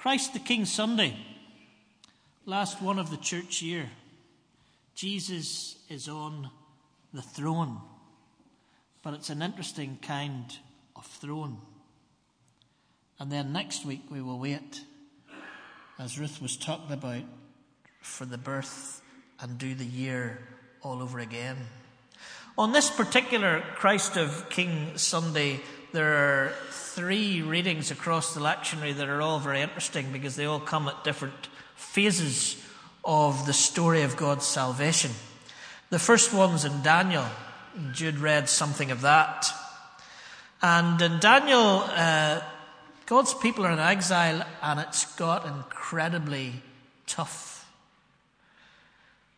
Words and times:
Christ 0.00 0.32
the 0.32 0.38
King 0.38 0.64
Sunday, 0.64 1.14
last 2.46 2.80
one 2.80 2.98
of 2.98 3.10
the 3.10 3.18
church 3.18 3.60
year. 3.60 3.90
Jesus 4.94 5.76
is 5.90 6.08
on 6.08 6.48
the 7.12 7.20
throne, 7.20 7.76
but 9.02 9.12
it's 9.12 9.28
an 9.28 9.42
interesting 9.42 9.98
kind 10.00 10.56
of 10.96 11.04
throne. 11.04 11.58
And 13.18 13.30
then 13.30 13.52
next 13.52 13.84
week 13.84 14.04
we 14.08 14.22
will 14.22 14.38
wait, 14.38 14.80
as 15.98 16.18
Ruth 16.18 16.40
was 16.40 16.56
talking 16.56 16.94
about, 16.94 17.24
for 18.00 18.24
the 18.24 18.38
birth 18.38 19.02
and 19.38 19.58
do 19.58 19.74
the 19.74 19.84
year 19.84 20.38
all 20.80 21.02
over 21.02 21.18
again. 21.18 21.58
On 22.56 22.72
this 22.72 22.88
particular 22.88 23.62
Christ 23.74 24.16
of 24.16 24.48
King 24.48 24.96
Sunday, 24.96 25.60
there 25.92 26.14
are 26.14 26.52
three 26.70 27.42
readings 27.42 27.90
across 27.90 28.34
the 28.34 28.40
lectionary 28.40 28.94
that 28.96 29.08
are 29.08 29.22
all 29.22 29.38
very 29.38 29.60
interesting 29.60 30.12
because 30.12 30.36
they 30.36 30.44
all 30.44 30.60
come 30.60 30.88
at 30.88 31.04
different 31.04 31.48
phases 31.74 32.56
of 33.04 33.46
the 33.46 33.52
story 33.52 34.02
of 34.02 34.16
God's 34.16 34.46
salvation. 34.46 35.10
The 35.90 35.98
first 35.98 36.32
one's 36.32 36.64
in 36.64 36.82
Daniel. 36.82 37.24
Jude 37.92 38.18
read 38.18 38.48
something 38.48 38.90
of 38.90 39.00
that. 39.00 39.46
And 40.62 41.00
in 41.00 41.18
Daniel, 41.20 41.84
uh, 41.86 42.40
God's 43.06 43.34
people 43.34 43.66
are 43.66 43.72
in 43.72 43.78
exile 43.78 44.44
and 44.62 44.80
it's 44.80 45.16
got 45.16 45.46
incredibly 45.46 46.52
tough. 47.06 47.50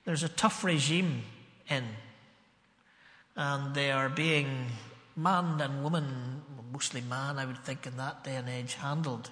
There's 0.04 0.24
a 0.24 0.28
tough 0.28 0.64
regime 0.64 1.22
in, 1.68 1.84
and 3.36 3.74
they 3.74 3.92
are 3.92 4.08
being 4.08 4.66
man 5.16 5.60
and 5.60 5.82
woman, 5.82 6.42
mostly 6.72 7.00
man, 7.00 7.38
I 7.38 7.44
would 7.44 7.64
think, 7.64 7.86
in 7.86 7.96
that 7.96 8.24
day 8.24 8.36
and 8.36 8.48
age, 8.48 8.74
handled. 8.74 9.30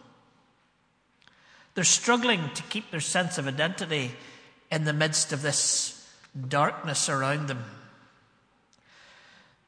They're 1.74 1.84
struggling 1.84 2.50
to 2.54 2.62
keep 2.64 2.90
their 2.90 3.00
sense 3.00 3.38
of 3.38 3.46
identity 3.46 4.12
in 4.70 4.84
the 4.84 4.92
midst 4.92 5.32
of 5.32 5.42
this 5.42 6.09
darkness 6.48 7.09
around 7.09 7.48
them. 7.48 7.64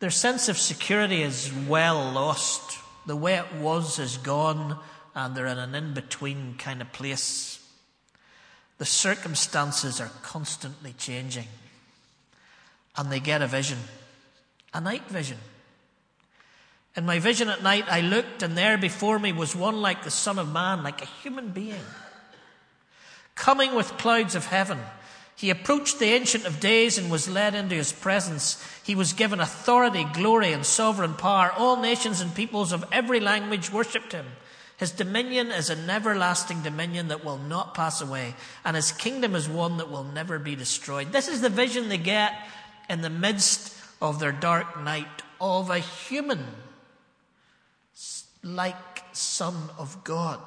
Their 0.01 0.11
sense 0.11 0.49
of 0.49 0.59
security 0.59 1.23
is 1.23 1.53
well 1.53 2.11
lost. 2.13 2.79
The 3.07 3.17
way 3.17 3.35
it 3.37 3.55
was 3.55 3.99
is 3.99 4.17
gone, 4.17 4.79
and 5.15 5.35
they're 5.35 5.47
in 5.47 5.59
an 5.59 5.75
in 5.75 5.95
between 5.95 6.57
kind 6.59 6.83
of 6.83 6.93
place. 6.93 7.61
The 8.79 8.85
circumstances 8.85 10.01
are 10.01 10.11
constantly 10.23 10.95
changing, 10.99 11.47
and 12.97 13.13
they 13.13 13.21
get 13.21 13.43
a 13.43 13.47
vision, 13.47 13.79
a 14.75 14.81
night 14.81 15.07
vision. 15.09 15.39
In 16.95 17.07
my 17.07 17.19
vision 17.19 17.49
at 17.49 17.63
night, 17.63 17.87
I 17.89 18.03
looked, 18.03 18.43
and 18.43 18.57
there 18.57 18.77
before 18.77 19.19
me 19.19 19.33
was 19.33 19.57
one 19.57 19.81
like 19.81 20.05
the 20.05 20.11
Son 20.11 20.39
of 20.39 20.53
Man, 20.53 20.83
like 20.83 21.01
a 21.01 21.07
human 21.23 21.49
being, 21.49 21.81
coming 23.35 23.75
with 23.75 23.97
clouds 23.97 24.35
of 24.35 24.47
heaven. 24.47 24.79
He 25.35 25.49
approached 25.49 25.99
the 25.99 26.13
Ancient 26.13 26.45
of 26.45 26.61
Days 26.61 26.99
and 26.99 27.11
was 27.11 27.29
led 27.29 27.55
into 27.55 27.75
his 27.75 27.93
presence. 27.93 28.63
He 28.85 28.95
was 28.95 29.15
given 29.15 29.41
authority, 29.41 30.05
glory, 30.13 30.53
and 30.53 30.65
sovereign 30.67 31.15
power. 31.15 31.51
All 31.57 31.81
nations 31.81 32.21
and 32.21 32.35
peoples 32.35 32.73
of 32.73 32.85
every 32.93 33.21
language 33.21 33.73
worshipped 33.73 34.13
him. 34.13 34.27
His 34.77 34.91
dominion 34.91 35.51
is 35.51 35.71
an 35.71 35.89
everlasting 35.89 36.63
dominion 36.63 37.09
that 37.09 37.25
will 37.25 37.39
not 37.39 37.75
pass 37.75 38.03
away, 38.03 38.35
and 38.65 38.77
his 38.77 38.93
kingdom 38.93 39.35
is 39.35 39.49
one 39.49 39.79
that 39.79 39.91
will 39.91 40.05
never 40.05 40.39
be 40.39 40.57
destroyed. 40.57 41.13
This 41.13 41.29
is 41.29 41.41
the 41.41 41.49
vision 41.49 41.89
they 41.89 41.99
get 41.99 42.35
in 42.91 43.01
the 43.01 43.11
midst 43.11 43.75
of 44.03 44.21
their 44.21 44.33
dark 44.33 44.81
night 44.83 45.23
of 45.41 45.71
a 45.71 45.79
human 45.79 46.45
like 48.43 49.03
Son 49.13 49.55
of 49.79 50.03
God, 50.05 50.41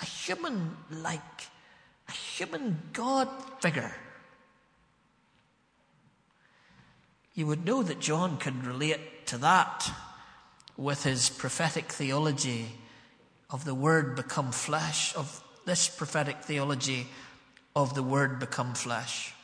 a 0.00 0.04
human 0.04 0.76
like, 0.90 1.22
a 2.08 2.12
human 2.12 2.80
God 2.92 3.28
figure. 3.60 3.94
You 7.34 7.46
would 7.46 7.64
know 7.64 7.82
that 7.82 8.00
John 8.00 8.38
could 8.38 8.66
relate 8.66 9.26
to 9.26 9.38
that 9.38 9.90
with 10.76 11.04
his 11.04 11.28
prophetic 11.28 11.92
theology 11.92 12.66
of 13.50 13.64
the 13.64 13.74
Word 13.74 14.16
become 14.16 14.52
flesh, 14.52 15.14
of 15.14 15.42
this 15.64 15.88
prophetic 15.88 16.42
theology 16.42 17.06
of 17.74 17.94
the 17.94 18.02
Word 18.02 18.38
become 18.40 18.74
flesh. 18.74 19.35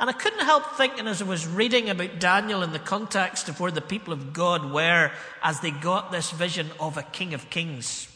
And 0.00 0.10
I 0.10 0.12
couldn't 0.12 0.44
help 0.44 0.76
thinking 0.76 1.06
as 1.06 1.22
I 1.22 1.24
was 1.24 1.46
reading 1.46 1.88
about 1.88 2.18
Daniel 2.18 2.62
in 2.62 2.72
the 2.72 2.78
context 2.78 3.48
of 3.48 3.60
where 3.60 3.70
the 3.70 3.80
people 3.80 4.12
of 4.12 4.32
God 4.32 4.72
were 4.72 5.12
as 5.42 5.60
they 5.60 5.70
got 5.70 6.10
this 6.10 6.30
vision 6.32 6.70
of 6.80 6.96
a 6.96 7.02
King 7.02 7.32
of 7.32 7.48
Kings. 7.48 8.08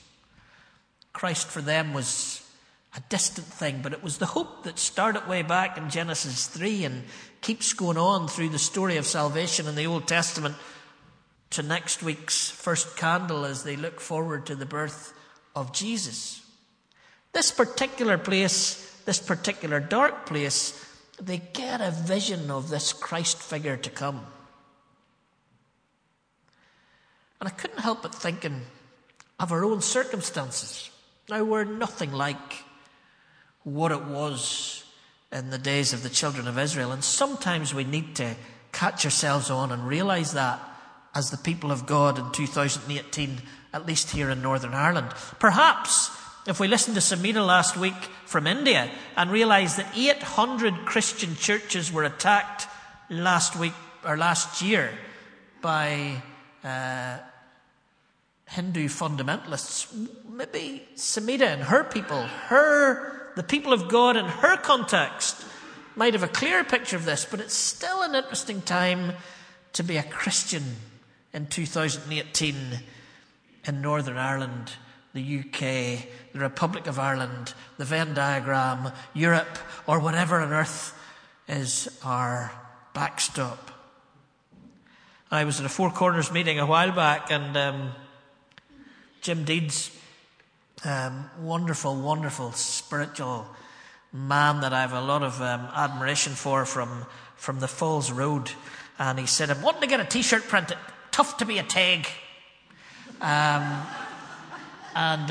Christ 1.12 1.46
for 1.46 1.60
them 1.60 1.94
was 1.94 2.44
a 2.96 3.00
distant 3.08 3.46
thing, 3.46 3.80
but 3.82 3.92
it 3.92 4.02
was 4.02 4.18
the 4.18 4.26
hope 4.26 4.64
that 4.64 4.78
started 4.78 5.28
way 5.28 5.42
back 5.42 5.78
in 5.78 5.88
Genesis 5.88 6.48
3 6.48 6.84
and 6.84 7.04
keeps 7.40 7.72
going 7.72 7.96
on 7.96 8.26
through 8.26 8.48
the 8.48 8.58
story 8.58 8.96
of 8.96 9.06
salvation 9.06 9.66
in 9.66 9.76
the 9.76 9.86
Old 9.86 10.08
Testament 10.08 10.56
to 11.50 11.62
next 11.62 12.02
week's 12.02 12.50
first 12.50 12.96
candle 12.96 13.44
as 13.44 13.62
they 13.62 13.76
look 13.76 14.00
forward 14.00 14.46
to 14.46 14.54
the 14.56 14.66
birth 14.66 15.14
of 15.54 15.72
Jesus. 15.72 16.42
This 17.32 17.50
particular 17.50 18.18
place, 18.18 19.00
this 19.04 19.20
particular 19.20 19.80
dark 19.80 20.26
place, 20.26 20.84
they 21.20 21.38
get 21.38 21.80
a 21.80 21.90
vision 21.90 22.50
of 22.50 22.68
this 22.68 22.92
Christ 22.92 23.38
figure 23.38 23.76
to 23.76 23.90
come. 23.90 24.26
And 27.40 27.48
I 27.48 27.52
couldn't 27.52 27.80
help 27.80 28.02
but 28.02 28.14
thinking 28.14 28.62
of 29.38 29.52
our 29.52 29.64
own 29.64 29.80
circumstances. 29.80 30.90
Now, 31.28 31.44
we're 31.44 31.64
nothing 31.64 32.12
like 32.12 32.64
what 33.62 33.92
it 33.92 34.04
was 34.04 34.84
in 35.30 35.50
the 35.50 35.58
days 35.58 35.92
of 35.92 36.02
the 36.02 36.08
children 36.08 36.48
of 36.48 36.58
Israel. 36.58 36.90
And 36.92 37.04
sometimes 37.04 37.74
we 37.74 37.84
need 37.84 38.16
to 38.16 38.34
catch 38.72 39.04
ourselves 39.04 39.50
on 39.50 39.70
and 39.70 39.86
realize 39.86 40.32
that 40.32 40.60
as 41.14 41.30
the 41.30 41.36
people 41.36 41.70
of 41.70 41.86
God 41.86 42.18
in 42.18 42.30
2018, 42.32 43.42
at 43.72 43.86
least 43.86 44.10
here 44.10 44.30
in 44.30 44.42
Northern 44.42 44.74
Ireland. 44.74 45.10
Perhaps 45.38 46.10
if 46.48 46.58
we 46.58 46.66
listened 46.66 46.94
to 46.94 47.02
Samita 47.02 47.46
last 47.46 47.76
week 47.76 47.94
from 48.24 48.46
India 48.46 48.90
and 49.16 49.30
realized 49.30 49.76
that 49.76 49.86
800 49.94 50.86
Christian 50.86 51.36
churches 51.36 51.92
were 51.92 52.04
attacked 52.04 52.66
last 53.10 53.54
week 53.54 53.74
or 54.02 54.16
last 54.16 54.62
year 54.62 54.90
by 55.60 56.22
uh, 56.64 57.18
Hindu 58.46 58.88
fundamentalists, 58.88 60.08
maybe 60.26 60.88
Samita 60.96 61.42
and 61.42 61.62
her 61.64 61.84
people, 61.84 62.22
her, 62.22 63.32
the 63.36 63.42
people 63.42 63.74
of 63.74 63.88
God 63.88 64.16
in 64.16 64.24
her 64.24 64.56
context, 64.56 65.44
might 65.96 66.14
have 66.14 66.22
a 66.22 66.28
clearer 66.28 66.64
picture 66.64 66.96
of 66.96 67.04
this, 67.04 67.26
but 67.30 67.40
it's 67.40 67.54
still 67.54 68.02
an 68.02 68.14
interesting 68.14 68.62
time 68.62 69.12
to 69.74 69.82
be 69.82 69.98
a 69.98 70.02
Christian 70.02 70.76
in 71.34 71.46
2018 71.46 72.56
in 73.66 73.82
Northern 73.82 74.16
Ireland 74.16 74.72
the 75.14 75.40
UK, 75.40 76.06
the 76.32 76.38
Republic 76.38 76.86
of 76.86 76.98
Ireland, 76.98 77.54
the 77.76 77.84
Venn 77.84 78.14
diagram, 78.14 78.92
Europe, 79.14 79.58
or 79.86 80.00
whatever 80.00 80.40
on 80.40 80.52
earth 80.52 80.94
is 81.48 81.88
our 82.04 82.52
backstop. 82.94 83.70
I 85.30 85.44
was 85.44 85.60
at 85.60 85.66
a 85.66 85.68
Four 85.68 85.90
Corners 85.90 86.32
meeting 86.32 86.58
a 86.58 86.66
while 86.66 86.92
back, 86.92 87.30
and 87.30 87.56
um, 87.56 87.90
Jim 89.20 89.44
Deeds, 89.44 89.90
um, 90.84 91.28
wonderful, 91.40 91.94
wonderful 91.96 92.52
spiritual 92.52 93.46
man 94.12 94.60
that 94.60 94.72
I 94.72 94.80
have 94.80 94.92
a 94.92 95.00
lot 95.00 95.22
of 95.22 95.40
um, 95.42 95.68
admiration 95.74 96.32
for 96.32 96.64
from, 96.64 97.04
from 97.36 97.60
the 97.60 97.68
Falls 97.68 98.10
Road. 98.10 98.50
And 98.98 99.18
he 99.18 99.26
said, 99.26 99.50
I'm 99.50 99.62
wanting 99.62 99.82
to 99.82 99.86
get 99.86 100.00
a 100.00 100.04
t 100.04 100.22
shirt 100.22 100.44
printed. 100.44 100.78
Tough 101.10 101.36
to 101.38 101.44
be 101.44 101.58
a 101.58 101.64
Taig. 101.64 102.06
And 104.98 105.28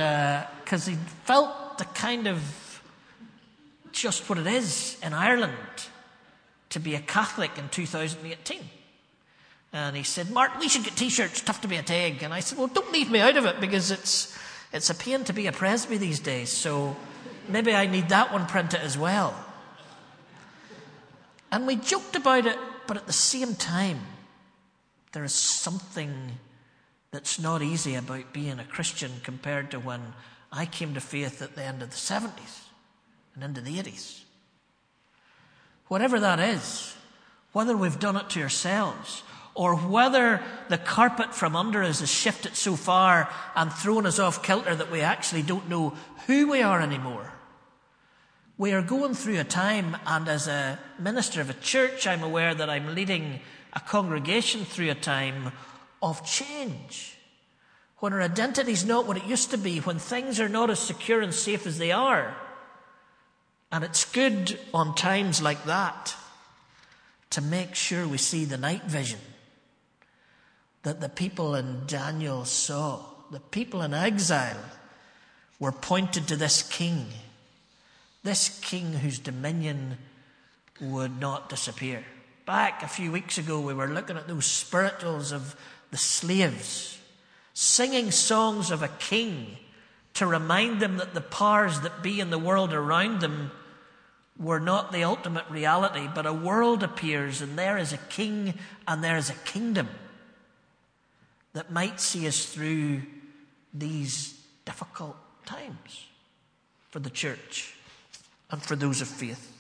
because 0.63 0.87
uh, 0.87 0.91
he 0.91 0.97
felt 1.25 1.77
the 1.77 1.83
kind 1.83 2.25
of 2.25 2.81
just 3.91 4.29
what 4.29 4.37
it 4.37 4.47
is 4.47 4.97
in 5.03 5.11
Ireland 5.11 5.51
to 6.69 6.79
be 6.79 6.95
a 6.95 7.01
Catholic 7.01 7.51
in 7.57 7.67
2018. 7.67 8.61
And 9.73 9.97
he 9.97 10.03
said, 10.03 10.31
Mark, 10.31 10.57
we 10.57 10.69
should 10.69 10.85
get 10.85 10.95
t 10.95 11.09
shirts, 11.09 11.41
tough 11.41 11.59
to 11.61 11.67
be 11.67 11.75
a 11.75 11.83
Taig. 11.83 12.23
And 12.23 12.33
I 12.33 12.39
said, 12.39 12.57
Well, 12.57 12.67
don't 12.67 12.93
leave 12.93 13.11
me 13.11 13.19
out 13.19 13.35
of 13.35 13.45
it 13.45 13.59
because 13.59 13.91
it's, 13.91 14.37
it's 14.71 14.89
a 14.89 14.95
pain 14.95 15.25
to 15.25 15.33
be 15.33 15.47
a 15.47 15.51
presby 15.51 15.97
these 15.97 16.21
days. 16.21 16.49
So 16.49 16.95
maybe 17.49 17.73
I 17.73 17.87
need 17.87 18.07
that 18.07 18.31
one 18.31 18.47
printed 18.47 18.79
as 18.79 18.97
well. 18.97 19.35
And 21.51 21.67
we 21.67 21.75
joked 21.75 22.15
about 22.15 22.45
it, 22.45 22.57
but 22.87 22.95
at 22.95 23.05
the 23.05 23.11
same 23.11 23.53
time, 23.55 23.99
there 25.11 25.25
is 25.25 25.33
something 25.33 26.37
that's 27.11 27.39
not 27.39 27.61
easy 27.61 27.95
about 27.95 28.33
being 28.33 28.59
a 28.59 28.63
Christian 28.63 29.11
compared 29.23 29.71
to 29.71 29.79
when 29.79 30.01
I 30.51 30.65
came 30.65 30.93
to 30.93 31.01
faith 31.01 31.41
at 31.41 31.55
the 31.55 31.63
end 31.63 31.81
of 31.81 31.89
the 31.89 31.95
70s 31.95 32.63
and 33.35 33.43
into 33.43 33.61
the 33.61 33.77
80s. 33.77 34.21
Whatever 35.87 36.19
that 36.19 36.39
is, 36.39 36.95
whether 37.53 37.77
we've 37.77 37.99
done 37.99 38.17
it 38.17 38.29
to 38.31 38.41
ourselves 38.41 39.23
or 39.55 39.75
whether 39.75 40.41
the 40.69 40.77
carpet 40.77 41.33
from 41.33 41.55
under 41.55 41.81
us 41.81 41.99
has 42.01 42.11
shifted 42.11 42.55
so 42.55 42.75
far 42.75 43.29
and 43.55 43.71
thrown 43.71 44.05
us 44.05 44.19
off 44.19 44.43
kilter 44.43 44.75
that 44.75 44.91
we 44.91 45.01
actually 45.01 45.41
don't 45.41 45.67
know 45.67 45.95
who 46.27 46.49
we 46.49 46.61
are 46.61 46.81
anymore. 46.81 47.33
We 48.59 48.73
are 48.73 48.81
going 48.81 49.13
through 49.13 49.39
a 49.39 49.43
time, 49.43 49.97
and 50.05 50.27
as 50.27 50.47
a 50.47 50.79
minister 50.99 51.41
of 51.41 51.49
a 51.49 51.53
church, 51.55 52.05
I'm 52.05 52.23
aware 52.23 52.53
that 52.53 52.69
I'm 52.69 52.95
leading 52.95 53.39
a 53.73 53.79
congregation 53.79 54.65
through 54.65 54.89
a 54.89 54.95
time 54.95 55.51
of 56.01 56.25
change. 56.25 57.17
When 57.99 58.13
our 58.13 58.21
identity 58.21 58.71
is 58.71 58.85
not 58.85 59.07
what 59.07 59.17
it 59.17 59.25
used 59.25 59.51
to 59.51 59.57
be, 59.57 59.79
when 59.79 59.99
things 59.99 60.39
are 60.39 60.49
not 60.49 60.69
as 60.69 60.79
secure 60.79 61.21
and 61.21 61.33
safe 61.33 61.65
as 61.65 61.77
they 61.77 61.91
are. 61.91 62.35
And 63.71 63.83
it's 63.83 64.05
good 64.05 64.59
on 64.73 64.95
times 64.95 65.41
like 65.41 65.65
that 65.65 66.15
to 67.31 67.41
make 67.41 67.75
sure 67.75 68.07
we 68.07 68.17
see 68.17 68.45
the 68.45 68.57
night 68.57 68.83
vision 68.83 69.19
that 70.83 71.01
the 71.01 71.09
people 71.09 71.55
in 71.55 71.81
Daniel 71.85 72.45
saw. 72.45 73.03
The 73.29 73.41
people 73.41 73.81
in 73.81 73.93
exile 73.93 74.63
were 75.59 75.73
pointed 75.73 76.27
to 76.27 76.37
this 76.37 76.63
king, 76.63 77.07
this 78.23 78.59
king 78.59 78.93
whose 78.93 79.19
dominion 79.19 79.97
would 80.79 81.19
not 81.19 81.49
disappear. 81.49 82.05
Back 82.45 82.83
a 82.83 82.87
few 82.87 83.11
weeks 83.11 83.37
ago, 83.37 83.59
we 83.59 83.73
were 83.73 83.89
looking 83.89 84.15
at 84.15 84.29
those 84.29 84.45
spirituals 84.45 85.33
of 85.33 85.57
the 85.91 85.97
slaves, 85.97 86.99
singing 87.53 88.11
songs 88.11 88.71
of 88.71 88.83
a 88.83 88.87
king 88.87 89.57
to 90.13 90.25
remind 90.25 90.79
them 90.79 90.97
that 90.97 91.13
the 91.13 91.21
powers 91.21 91.81
that 91.81 92.01
be 92.01 92.19
in 92.19 92.29
the 92.29 92.39
world 92.39 92.73
around 92.73 93.21
them 93.21 93.51
were 94.39 94.59
not 94.59 94.91
the 94.91 95.03
ultimate 95.03 95.45
reality, 95.49 96.07
but 96.13 96.25
a 96.25 96.33
world 96.33 96.83
appears 96.83 97.41
and 97.41 97.57
there 97.57 97.77
is 97.77 97.93
a 97.93 97.97
king 97.97 98.53
and 98.87 99.03
there 99.03 99.17
is 99.17 99.29
a 99.29 99.35
kingdom 99.45 99.87
that 101.53 101.71
might 101.71 101.99
see 101.99 102.27
us 102.27 102.45
through 102.45 103.01
these 103.73 104.39
difficult 104.65 105.15
times 105.45 106.05
for 106.89 106.99
the 106.99 107.09
church 107.09 107.75
and 108.51 108.61
for 108.61 108.75
those 108.75 109.01
of 109.01 109.07
faith. 109.07 109.53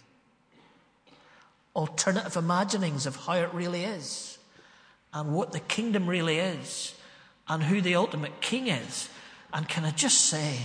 Alternative 1.75 2.35
imaginings 2.35 3.05
of 3.05 3.15
how 3.15 3.33
it 3.33 3.53
really 3.53 3.83
is 3.83 4.36
and 5.13 5.33
what 5.33 5.51
the 5.51 5.59
kingdom 5.59 6.07
really 6.07 6.37
is 6.37 6.93
and 7.47 7.63
who 7.63 7.81
the 7.81 7.95
ultimate 7.95 8.41
king 8.41 8.67
is. 8.67 9.09
And 9.53 9.67
can 9.67 9.85
I 9.85 9.91
just 9.91 10.21
say, 10.21 10.57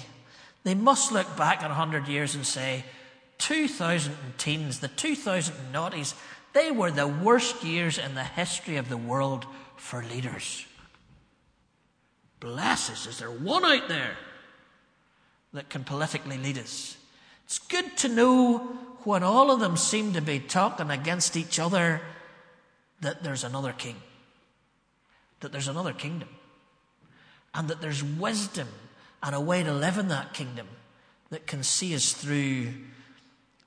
they 0.64 0.74
must 0.74 1.12
look 1.12 1.36
back 1.36 1.62
in 1.62 1.68
100 1.68 2.08
years 2.08 2.34
and 2.34 2.46
say, 2.46 2.84
2000 3.38 4.14
teens, 4.38 4.80
the 4.80 4.88
2000 4.88 5.54
noughties, 5.72 6.14
they 6.52 6.70
were 6.70 6.90
the 6.90 7.06
worst 7.06 7.64
years 7.64 7.98
in 7.98 8.14
the 8.14 8.24
history 8.24 8.76
of 8.76 8.88
the 8.88 8.96
world 8.96 9.46
for 9.76 10.02
leaders. 10.02 10.66
Bless 12.40 12.90
us, 12.90 13.06
is 13.06 13.18
there 13.18 13.30
one 13.30 13.64
out 13.64 13.88
there 13.88 14.16
that 15.52 15.68
can 15.68 15.84
politically 15.84 16.38
lead 16.38 16.58
us? 16.58 16.96
It's 17.44 17.58
good 17.58 17.96
to 17.98 18.08
know 18.08 18.58
when 19.04 19.22
all 19.22 19.50
of 19.50 19.60
them 19.60 19.76
seem 19.76 20.12
to 20.12 20.20
be 20.20 20.38
talking 20.38 20.90
against 20.90 21.36
each 21.36 21.58
other 21.58 22.00
that 23.00 23.22
there's 23.22 23.44
another 23.44 23.72
king, 23.72 23.96
that 25.42 25.52
there's 25.52 25.68
another 25.68 25.92
kingdom, 25.92 26.28
and 27.54 27.68
that 27.68 27.80
there's 27.80 28.02
wisdom 28.02 28.68
and 29.22 29.34
a 29.34 29.40
way 29.40 29.62
to 29.62 29.72
live 29.72 29.98
in 29.98 30.08
that 30.08 30.32
kingdom 30.34 30.66
that 31.30 31.46
can 31.46 31.62
see 31.62 31.94
us 31.94 32.12
through 32.12 32.68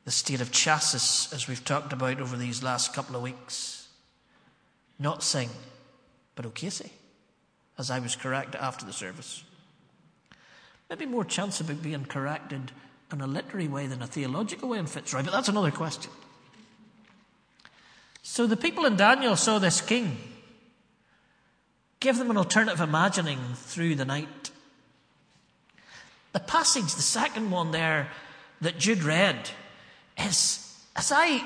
the 0.04 0.12
state 0.12 0.42
of 0.42 0.52
chassis 0.52 1.34
as 1.36 1.48
we've 1.48 1.64
talked 1.64 1.94
about 1.94 2.20
over 2.20 2.36
these 2.36 2.62
last 2.62 2.94
couple 2.94 3.16
of 3.16 3.22
weeks. 3.22 3.88
Not 5.00 5.24
Synge, 5.24 5.52
but 6.36 6.46
O'Casey 6.46 6.92
as 7.78 7.92
I 7.92 8.00
was 8.00 8.16
corrected 8.16 8.62
after 8.62 8.86
the 8.86 8.94
service. 8.94 9.44
Maybe 10.90 11.06
more 11.06 11.26
chance 11.26 11.60
of 11.60 11.82
being 11.82 12.06
corrected 12.06 12.72
in 13.12 13.22
a 13.22 13.28
literary 13.28 13.68
way 13.68 13.88
than 13.88 14.02
a 14.02 14.08
theological 14.08 14.70
way 14.70 14.78
in 14.78 14.86
Fitzroy, 14.86 15.24
but 15.24 15.32
that's 15.32 15.50
another 15.50 15.72
question. 15.72 16.12
So 18.22 18.48
the 18.48 18.58
people 18.58 18.86
in 18.86 18.96
Daniel 18.96 19.36
saw 19.36 19.60
this 19.60 19.82
king. 19.82 20.18
Give 22.06 22.20
them 22.20 22.30
an 22.30 22.38
alternative 22.38 22.82
imagining 22.82 23.40
through 23.56 23.96
the 23.96 24.06
night. 24.06 24.52
The 26.34 26.40
passage, 26.40 26.94
the 26.94 27.02
second 27.02 27.50
one 27.50 27.72
there 27.72 28.10
that 28.62 28.78
Jude 28.78 29.02
read, 29.02 29.50
is 30.16 30.72
as 30.96 31.12
I 31.12 31.44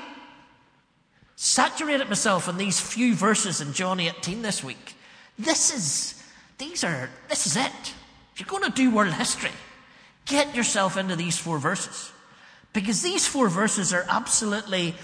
saturated 1.34 2.10
myself 2.10 2.46
in 2.46 2.58
these 2.58 2.78
few 2.78 3.14
verses 3.14 3.62
in 3.62 3.72
John 3.72 4.00
18 4.00 4.42
this 4.42 4.62
week, 4.62 4.96
this 5.38 5.74
is 5.74 6.22
these 6.58 6.84
are, 6.84 7.08
this 7.30 7.46
is 7.46 7.56
it. 7.56 7.94
If 8.34 8.40
you're 8.40 8.46
going 8.46 8.70
to 8.70 8.76
do 8.76 8.90
world 8.90 9.14
history, 9.14 9.52
get 10.26 10.54
yourself 10.54 10.98
into 10.98 11.16
these 11.16 11.38
four 11.38 11.58
verses. 11.58 12.12
Because 12.74 13.00
these 13.00 13.26
four 13.26 13.48
verses 13.48 13.94
are 13.94 14.04
absolutely 14.10 14.94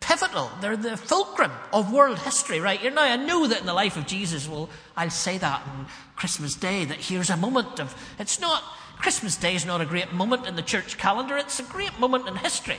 pivotal. 0.00 0.50
They're 0.60 0.76
the 0.76 0.96
fulcrum 0.96 1.52
of 1.72 1.92
world 1.92 2.18
history, 2.18 2.60
right? 2.60 2.82
You 2.82 2.90
know, 2.90 3.02
I 3.02 3.16
know 3.16 3.46
that 3.46 3.60
in 3.60 3.66
the 3.66 3.74
life 3.74 3.96
of 3.96 4.06
Jesus, 4.06 4.48
well, 4.48 4.68
I'll 4.96 5.10
say 5.10 5.38
that 5.38 5.62
on 5.66 5.86
Christmas 6.16 6.54
Day, 6.54 6.84
that 6.84 6.98
here's 6.98 7.30
a 7.30 7.36
moment 7.36 7.80
of, 7.80 7.94
it's 8.18 8.40
not, 8.40 8.62
Christmas 8.98 9.36
Day 9.36 9.54
is 9.54 9.66
not 9.66 9.80
a 9.80 9.86
great 9.86 10.12
moment 10.12 10.46
in 10.46 10.56
the 10.56 10.62
church 10.62 10.98
calendar, 10.98 11.36
it's 11.36 11.60
a 11.60 11.64
great 11.64 11.98
moment 11.98 12.28
in 12.28 12.36
history. 12.36 12.78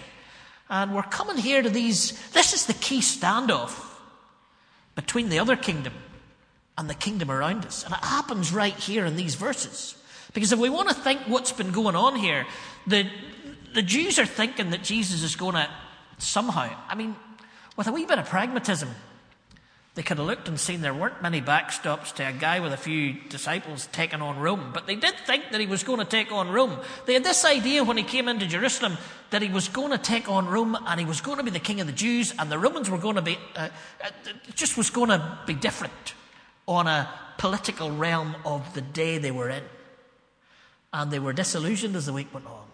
And 0.70 0.94
we're 0.94 1.04
coming 1.04 1.38
here 1.38 1.62
to 1.62 1.70
these, 1.70 2.30
this 2.32 2.54
is 2.54 2.68
the 2.68 2.74
key 2.74 3.00
standoff 3.00 3.86
between 4.96 5.30
the 5.30 5.40
other 5.40 5.56
kingdom 5.56 5.94
and 6.78 6.90
the 6.90 6.94
kingdom 6.96 7.32
around 7.32 7.66
us. 7.66 7.84
And 7.84 7.94
it 7.94 8.04
happens 8.04 8.54
right 8.54 8.76
here 8.76 9.06
in 9.06 9.16
these 9.16 9.36
verses. 9.36 9.96
Because 10.34 10.52
if 10.52 10.60
we 10.60 10.70
want 10.70 10.90
to 10.90 10.96
think 10.96 11.22
what's 11.22 11.52
been 11.52 11.72
going 11.72 11.96
on 11.96 12.16
here, 12.16 12.46
the, 12.86 13.08
the 13.74 13.82
Jews 13.82 14.20
are 14.20 14.26
thinking 14.26 14.70
that 14.70 14.84
Jesus 14.84 15.24
is 15.24 15.36
going 15.36 15.56
to 15.56 15.68
somehow, 16.20 16.70
I 16.88 16.96
mean, 16.96 17.16
with 17.76 17.88
a 17.88 17.92
wee 17.92 18.06
bit 18.06 18.20
of 18.20 18.28
pragmatism, 18.28 18.90
they 19.96 20.04
could 20.04 20.18
have 20.18 20.28
looked 20.28 20.48
and 20.48 20.60
seen 20.60 20.82
there 20.82 20.94
weren't 20.94 21.22
many 21.22 21.42
backstops 21.42 22.14
to 22.16 22.28
a 22.28 22.32
guy 22.32 22.60
with 22.60 22.72
a 22.72 22.78
few 22.78 23.14
disciples 23.28 23.90
taking 23.92 24.22
on 24.22 24.40
Rome, 24.40 24.72
but 24.74 24.88
they 24.88 24.96
did 24.96 25.16
think 25.26 25.52
that 25.52 25.60
he 25.60 25.68
was 25.68 25.84
going 25.84 26.00
to 26.00 26.06
take 26.06 26.32
on 26.32 26.50
Rome. 26.52 26.80
They 27.06 27.14
had 27.14 27.24
this 27.24 27.44
idea 27.44 27.84
when 27.84 27.98
he 27.98 28.04
came 28.04 28.28
into 28.30 28.46
Jerusalem 28.46 28.98
that 29.32 29.42
he 29.42 29.50
was 29.50 29.68
going 29.68 29.92
to 29.92 29.98
take 29.98 30.30
on 30.30 30.48
Rome 30.48 30.78
and 30.88 31.00
he 31.00 31.06
was 31.06 31.22
going 31.22 31.38
to 31.38 31.44
be 31.44 31.52
the 31.52 31.60
king 31.60 31.82
of 31.82 31.88
the 31.88 31.94
Jews 31.94 32.34
and 32.40 32.52
the 32.52 32.60
Romans 32.60 32.90
were 32.90 32.98
going 32.98 33.16
to 33.16 33.22
be, 33.22 33.38
uh, 33.56 33.70
uh 34.02 34.10
it 34.48 34.56
just 34.56 34.78
was 34.78 34.90
going 34.90 35.10
to 35.10 35.40
be 35.46 35.54
different 35.54 36.14
on 36.66 36.88
a 36.88 37.10
political 37.38 37.92
realm 37.92 38.36
of 38.46 38.74
the 38.76 38.82
day 38.82 39.18
they 39.18 39.32
were 39.32 39.50
in. 39.50 39.64
And 40.94 41.12
they 41.12 41.20
were 41.20 41.34
disillusioned 41.34 41.96
as 41.96 42.06
the 42.06 42.14
week 42.14 42.34
went 42.34 42.46
on. 42.46 42.66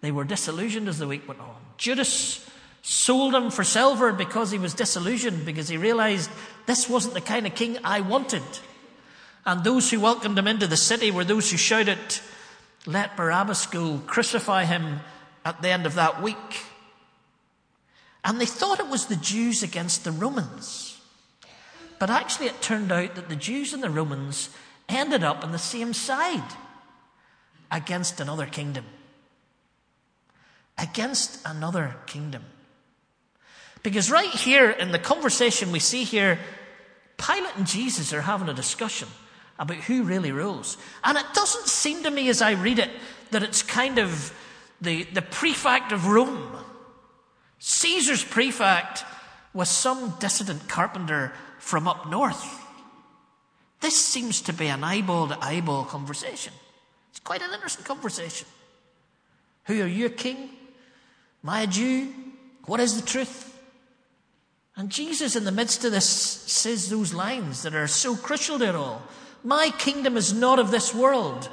They 0.00 0.12
were 0.12 0.24
disillusioned 0.24 0.88
as 0.88 0.98
the 0.98 1.08
week 1.08 1.26
went 1.26 1.40
on. 1.40 1.56
Judas 1.82 2.48
sold 2.82 3.34
him 3.34 3.50
for 3.50 3.64
silver 3.64 4.12
because 4.12 4.52
he 4.52 4.58
was 4.58 4.72
disillusioned, 4.72 5.44
because 5.44 5.68
he 5.68 5.76
realized 5.76 6.30
this 6.64 6.88
wasn't 6.88 7.14
the 7.14 7.20
kind 7.20 7.44
of 7.44 7.56
king 7.56 7.76
I 7.82 8.02
wanted. 8.02 8.44
And 9.44 9.64
those 9.64 9.90
who 9.90 9.98
welcomed 9.98 10.38
him 10.38 10.46
into 10.46 10.68
the 10.68 10.76
city 10.76 11.10
were 11.10 11.24
those 11.24 11.50
who 11.50 11.56
shouted, 11.56 11.98
Let 12.86 13.16
Barabbas 13.16 13.66
go, 13.66 14.00
crucify 14.06 14.64
him 14.64 15.00
at 15.44 15.60
the 15.60 15.70
end 15.70 15.84
of 15.84 15.96
that 15.96 16.22
week. 16.22 16.60
And 18.22 18.40
they 18.40 18.46
thought 18.46 18.78
it 18.78 18.86
was 18.86 19.06
the 19.06 19.16
Jews 19.16 19.64
against 19.64 20.04
the 20.04 20.12
Romans. 20.12 21.00
But 21.98 22.10
actually, 22.10 22.46
it 22.46 22.62
turned 22.62 22.92
out 22.92 23.16
that 23.16 23.28
the 23.28 23.34
Jews 23.34 23.72
and 23.72 23.82
the 23.82 23.90
Romans 23.90 24.50
ended 24.88 25.24
up 25.24 25.42
on 25.42 25.50
the 25.50 25.58
same 25.58 25.94
side 25.94 26.56
against 27.72 28.20
another 28.20 28.46
kingdom. 28.46 28.84
Against 30.82 31.40
another 31.46 31.94
kingdom. 32.06 32.44
Because 33.82 34.10
right 34.10 34.30
here 34.30 34.70
in 34.70 34.92
the 34.92 34.98
conversation 34.98 35.72
we 35.72 35.78
see 35.78 36.04
here, 36.04 36.38
Pilate 37.16 37.56
and 37.56 37.66
Jesus 37.66 38.12
are 38.12 38.22
having 38.22 38.48
a 38.48 38.54
discussion 38.54 39.08
about 39.58 39.76
who 39.76 40.02
really 40.02 40.32
rules. 40.32 40.76
And 41.04 41.16
it 41.16 41.26
doesn't 41.34 41.68
seem 41.68 42.02
to 42.02 42.10
me 42.10 42.28
as 42.28 42.42
I 42.42 42.52
read 42.52 42.80
it 42.80 42.90
that 43.30 43.42
it's 43.42 43.62
kind 43.62 43.98
of 43.98 44.34
the, 44.80 45.04
the 45.04 45.22
prefect 45.22 45.92
of 45.92 46.06
Rome. 46.06 46.56
Caesar's 47.60 48.24
prefect 48.24 49.04
was 49.54 49.68
some 49.68 50.14
dissident 50.18 50.68
carpenter 50.68 51.32
from 51.58 51.86
up 51.86 52.10
north. 52.10 52.60
This 53.80 53.96
seems 53.96 54.42
to 54.42 54.52
be 54.52 54.66
an 54.66 54.82
eyeball 54.82 55.28
to 55.28 55.38
eyeball 55.44 55.84
conversation. 55.84 56.52
It's 57.10 57.20
quite 57.20 57.42
an 57.42 57.52
interesting 57.52 57.84
conversation. 57.84 58.48
Who 59.66 59.80
are 59.80 59.86
you, 59.86 60.10
king? 60.10 60.50
Am 61.44 61.50
I 61.50 61.62
a 61.62 61.66
Jew? 61.66 62.12
What 62.66 62.80
is 62.80 63.00
the 63.00 63.06
truth? 63.06 63.48
And 64.76 64.90
Jesus, 64.90 65.36
in 65.36 65.44
the 65.44 65.52
midst 65.52 65.84
of 65.84 65.92
this, 65.92 66.08
says 66.08 66.88
those 66.88 67.12
lines 67.12 67.62
that 67.62 67.74
are 67.74 67.86
so 67.86 68.16
crucial 68.16 68.58
to 68.58 68.68
it 68.68 68.74
all. 68.74 69.02
My 69.44 69.70
kingdom 69.78 70.16
is 70.16 70.32
not 70.32 70.58
of 70.58 70.70
this 70.70 70.94
world. 70.94 71.48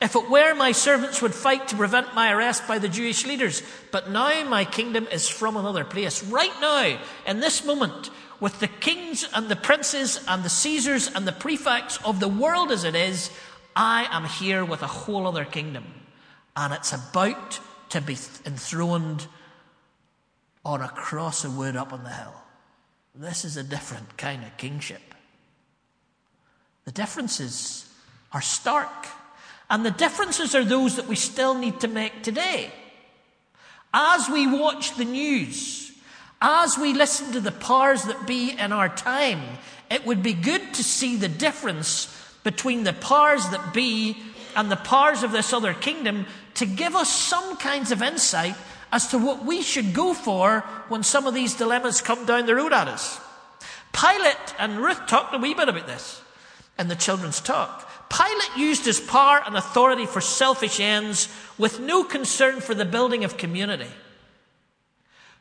If 0.00 0.14
it 0.14 0.28
were, 0.28 0.54
my 0.54 0.72
servants 0.72 1.22
would 1.22 1.34
fight 1.34 1.68
to 1.68 1.76
prevent 1.76 2.14
my 2.14 2.32
arrest 2.32 2.66
by 2.66 2.78
the 2.78 2.88
Jewish 2.88 3.24
leaders. 3.26 3.62
But 3.92 4.10
now 4.10 4.44
my 4.44 4.64
kingdom 4.64 5.06
is 5.12 5.28
from 5.28 5.56
another 5.56 5.84
place. 5.84 6.24
Right 6.24 6.52
now, 6.60 6.98
in 7.26 7.40
this 7.40 7.64
moment, 7.64 8.10
with 8.40 8.58
the 8.60 8.68
kings 8.68 9.26
and 9.32 9.48
the 9.48 9.56
princes 9.56 10.22
and 10.28 10.42
the 10.42 10.50
Caesars 10.50 11.10
and 11.14 11.26
the 11.26 11.32
prefects 11.32 11.98
of 12.04 12.20
the 12.20 12.28
world 12.28 12.70
as 12.70 12.84
it 12.84 12.94
is, 12.94 13.30
I 13.74 14.08
am 14.10 14.24
here 14.24 14.64
with 14.64 14.82
a 14.82 14.86
whole 14.86 15.26
other 15.26 15.44
kingdom. 15.44 15.84
And 16.54 16.74
it's 16.74 16.92
about 16.92 17.60
to 18.00 18.06
be 18.06 18.18
enthroned 18.44 19.26
on 20.64 20.80
a 20.80 20.88
cross 20.88 21.44
of 21.44 21.56
wood 21.56 21.76
up 21.76 21.92
on 21.92 22.02
the 22.02 22.10
hill. 22.10 22.34
This 23.14 23.44
is 23.44 23.56
a 23.56 23.62
different 23.62 24.16
kind 24.16 24.44
of 24.44 24.56
kingship. 24.56 25.14
The 26.84 26.92
differences 26.92 27.88
are 28.32 28.42
stark. 28.42 29.06
And 29.68 29.84
the 29.84 29.90
differences 29.90 30.54
are 30.54 30.64
those 30.64 30.96
that 30.96 31.08
we 31.08 31.16
still 31.16 31.54
need 31.54 31.80
to 31.80 31.88
make 31.88 32.22
today. 32.22 32.70
As 33.92 34.28
we 34.28 34.46
watch 34.46 34.96
the 34.96 35.04
news, 35.04 35.92
as 36.40 36.76
we 36.76 36.92
listen 36.92 37.32
to 37.32 37.40
the 37.40 37.52
powers 37.52 38.04
that 38.04 38.26
be 38.26 38.50
in 38.50 38.72
our 38.72 38.88
time, 38.88 39.40
it 39.90 40.04
would 40.04 40.22
be 40.22 40.34
good 40.34 40.74
to 40.74 40.84
see 40.84 41.16
the 41.16 41.28
difference 41.28 42.12
between 42.44 42.84
the 42.84 42.92
powers 42.92 43.48
that 43.48 43.72
be 43.72 44.16
and 44.56 44.70
the 44.70 44.76
powers 44.76 45.22
of 45.22 45.32
this 45.32 45.52
other 45.52 45.74
kingdom 45.74 46.26
to 46.54 46.66
give 46.66 46.96
us 46.96 47.12
some 47.14 47.56
kinds 47.56 47.92
of 47.92 48.02
insight 48.02 48.56
as 48.90 49.08
to 49.08 49.18
what 49.18 49.44
we 49.44 49.62
should 49.62 49.92
go 49.92 50.14
for 50.14 50.60
when 50.88 51.02
some 51.02 51.26
of 51.26 51.34
these 51.34 51.54
dilemmas 51.54 52.00
come 52.00 52.24
down 52.24 52.46
the 52.46 52.54
road 52.54 52.72
at 52.72 52.88
us. 52.88 53.20
Pilate 53.92 54.54
and 54.58 54.78
Ruth 54.78 55.06
talked 55.06 55.34
a 55.34 55.38
wee 55.38 55.54
bit 55.54 55.68
about 55.68 55.86
this 55.86 56.22
in 56.78 56.88
the 56.88 56.96
children's 56.96 57.40
talk. 57.40 57.88
Pilate 58.08 58.56
used 58.56 58.84
his 58.84 59.00
power 59.00 59.42
and 59.44 59.56
authority 59.56 60.06
for 60.06 60.20
selfish 60.20 60.80
ends 60.80 61.28
with 61.58 61.80
no 61.80 62.04
concern 62.04 62.60
for 62.60 62.74
the 62.74 62.84
building 62.84 63.24
of 63.24 63.36
community. 63.36 63.90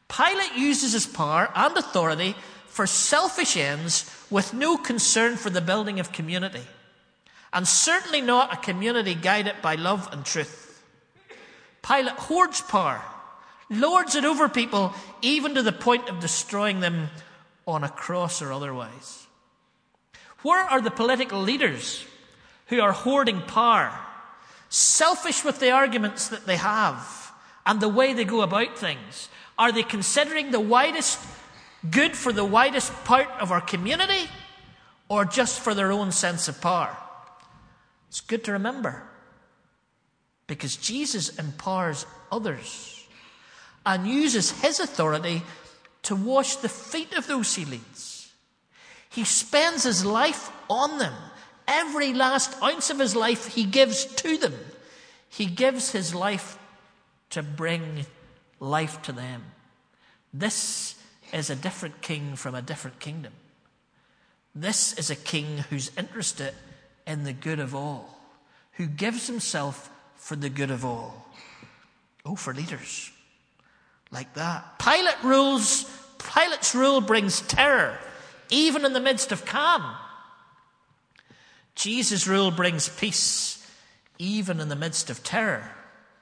Pilate 0.08 0.54
uses 0.56 0.94
his 0.94 1.06
power 1.06 1.50
and 1.56 1.76
authority 1.78 2.36
for 2.68 2.88
selfish 2.88 3.56
ends 3.56 4.10
with 4.30 4.54
no 4.54 4.78
concern 4.78 5.36
for 5.36 5.50
the 5.50 5.62
building 5.62 6.00
of 6.00 6.12
community. 6.12 6.64
And 7.56 7.66
certainly 7.66 8.20
not 8.20 8.54
a 8.54 8.58
community 8.58 9.16
guided 9.16 9.62
by 9.62 9.76
love 9.76 10.10
and 10.12 10.26
truth. 10.26 10.84
Pilate 11.82 12.16
hoards 12.16 12.60
power, 12.60 13.02
lords 13.70 14.14
it 14.16 14.26
over 14.26 14.50
people, 14.50 14.94
even 15.22 15.56
to 15.56 15.64
the 15.64 15.72
point 15.72 16.10
of 16.10 16.20
destroying 16.20 16.82
them 16.82 17.08
on 17.66 17.86
a 17.86 17.90
cross 17.90 18.42
or 18.42 18.52
otherwise. 18.52 19.26
Where 20.42 20.66
are 20.66 20.82
the 20.82 20.92
political 20.92 21.42
leaders 21.42 22.04
who 22.68 22.82
are 22.82 22.92
hoarding 22.92 23.42
power, 23.42 23.98
selfish 24.68 25.46
with 25.46 25.60
the 25.60 25.72
arguments 25.72 26.28
that 26.28 26.46
they 26.46 26.58
have 26.58 27.32
and 27.66 27.80
the 27.80 27.88
way 27.88 28.14
they 28.14 28.26
go 28.26 28.42
about 28.42 28.78
things? 28.78 29.30
Are 29.58 29.72
they 29.72 29.84
considering 29.84 30.52
the 30.52 30.60
widest 30.60 31.20
good 31.90 32.18
for 32.18 32.34
the 32.34 32.44
widest 32.44 32.92
part 33.06 33.30
of 33.40 33.54
our 33.54 33.62
community 33.62 34.30
or 35.08 35.24
just 35.24 35.62
for 35.62 35.74
their 35.74 35.94
own 35.94 36.12
sense 36.12 36.50
of 36.50 36.60
power? 36.60 36.98
It's 38.16 38.22
good 38.22 38.46
to 38.46 38.54
remember 38.54 39.04
because 40.48 40.78
Jesus 40.78 41.38
empowers 41.38 42.06
others 42.32 43.06
and 43.86 44.08
uses 44.08 44.52
his 44.62 44.80
authority 44.80 45.44
to 46.04 46.16
wash 46.16 46.56
the 46.56 46.70
feet 46.70 47.12
of 47.18 47.28
those 47.28 47.54
he 47.56 47.66
leads. 47.66 48.32
He 49.10 49.26
spends 49.26 49.84
his 49.84 50.06
life 50.06 50.50
on 50.70 50.98
them 50.98 51.14
Every 51.68 52.14
last 52.14 52.62
ounce 52.62 52.90
of 52.90 53.00
his 53.00 53.16
life 53.16 53.48
he 53.48 53.66
gives 53.66 54.06
to 54.06 54.38
them. 54.38 54.54
He 55.28 55.48
gives 55.48 55.92
his 55.92 56.14
life 56.14 56.58
to 57.32 57.44
bring 57.44 58.06
life 58.62 59.02
to 59.02 59.12
them. 59.12 59.44
This 60.34 60.96
is 61.34 61.50
a 61.50 61.56
different 61.56 62.02
king 62.02 62.38
from 62.38 62.56
a 62.56 62.62
different 62.62 63.00
kingdom. 63.00 63.34
This 64.54 64.94
is 64.94 65.10
a 65.10 65.16
king 65.16 65.66
who's 65.70 65.92
interested 65.98 66.54
in 67.06 67.24
the 67.24 67.34
good 67.34 67.60
of 67.60 67.76
all, 67.76 68.10
who 68.74 68.88
gives 68.88 69.28
himself 69.28 69.90
for 70.16 70.36
the 70.36 70.50
good 70.50 70.72
of 70.72 70.84
all. 70.84 71.26
Oh, 72.26 72.36
for 72.36 72.54
leaders 72.54 73.12
like 74.12 74.34
that. 74.36 74.80
Pilate 74.80 75.24
rules, 75.24 75.86
Pilate's 76.18 76.74
rule 76.74 77.02
brings 77.02 77.42
terror, 77.42 78.00
even 78.50 78.86
in 78.86 78.94
the 78.94 79.00
midst 79.00 79.32
of 79.32 79.46
calm. 79.46 79.96
Jesus' 81.76 82.28
rule 82.28 82.52
brings 82.52 82.90
peace 82.90 83.56
even 84.18 84.60
in 84.60 84.70
the 84.70 84.76
midst 84.76 85.10
of 85.10 85.24
terror. 85.24 85.70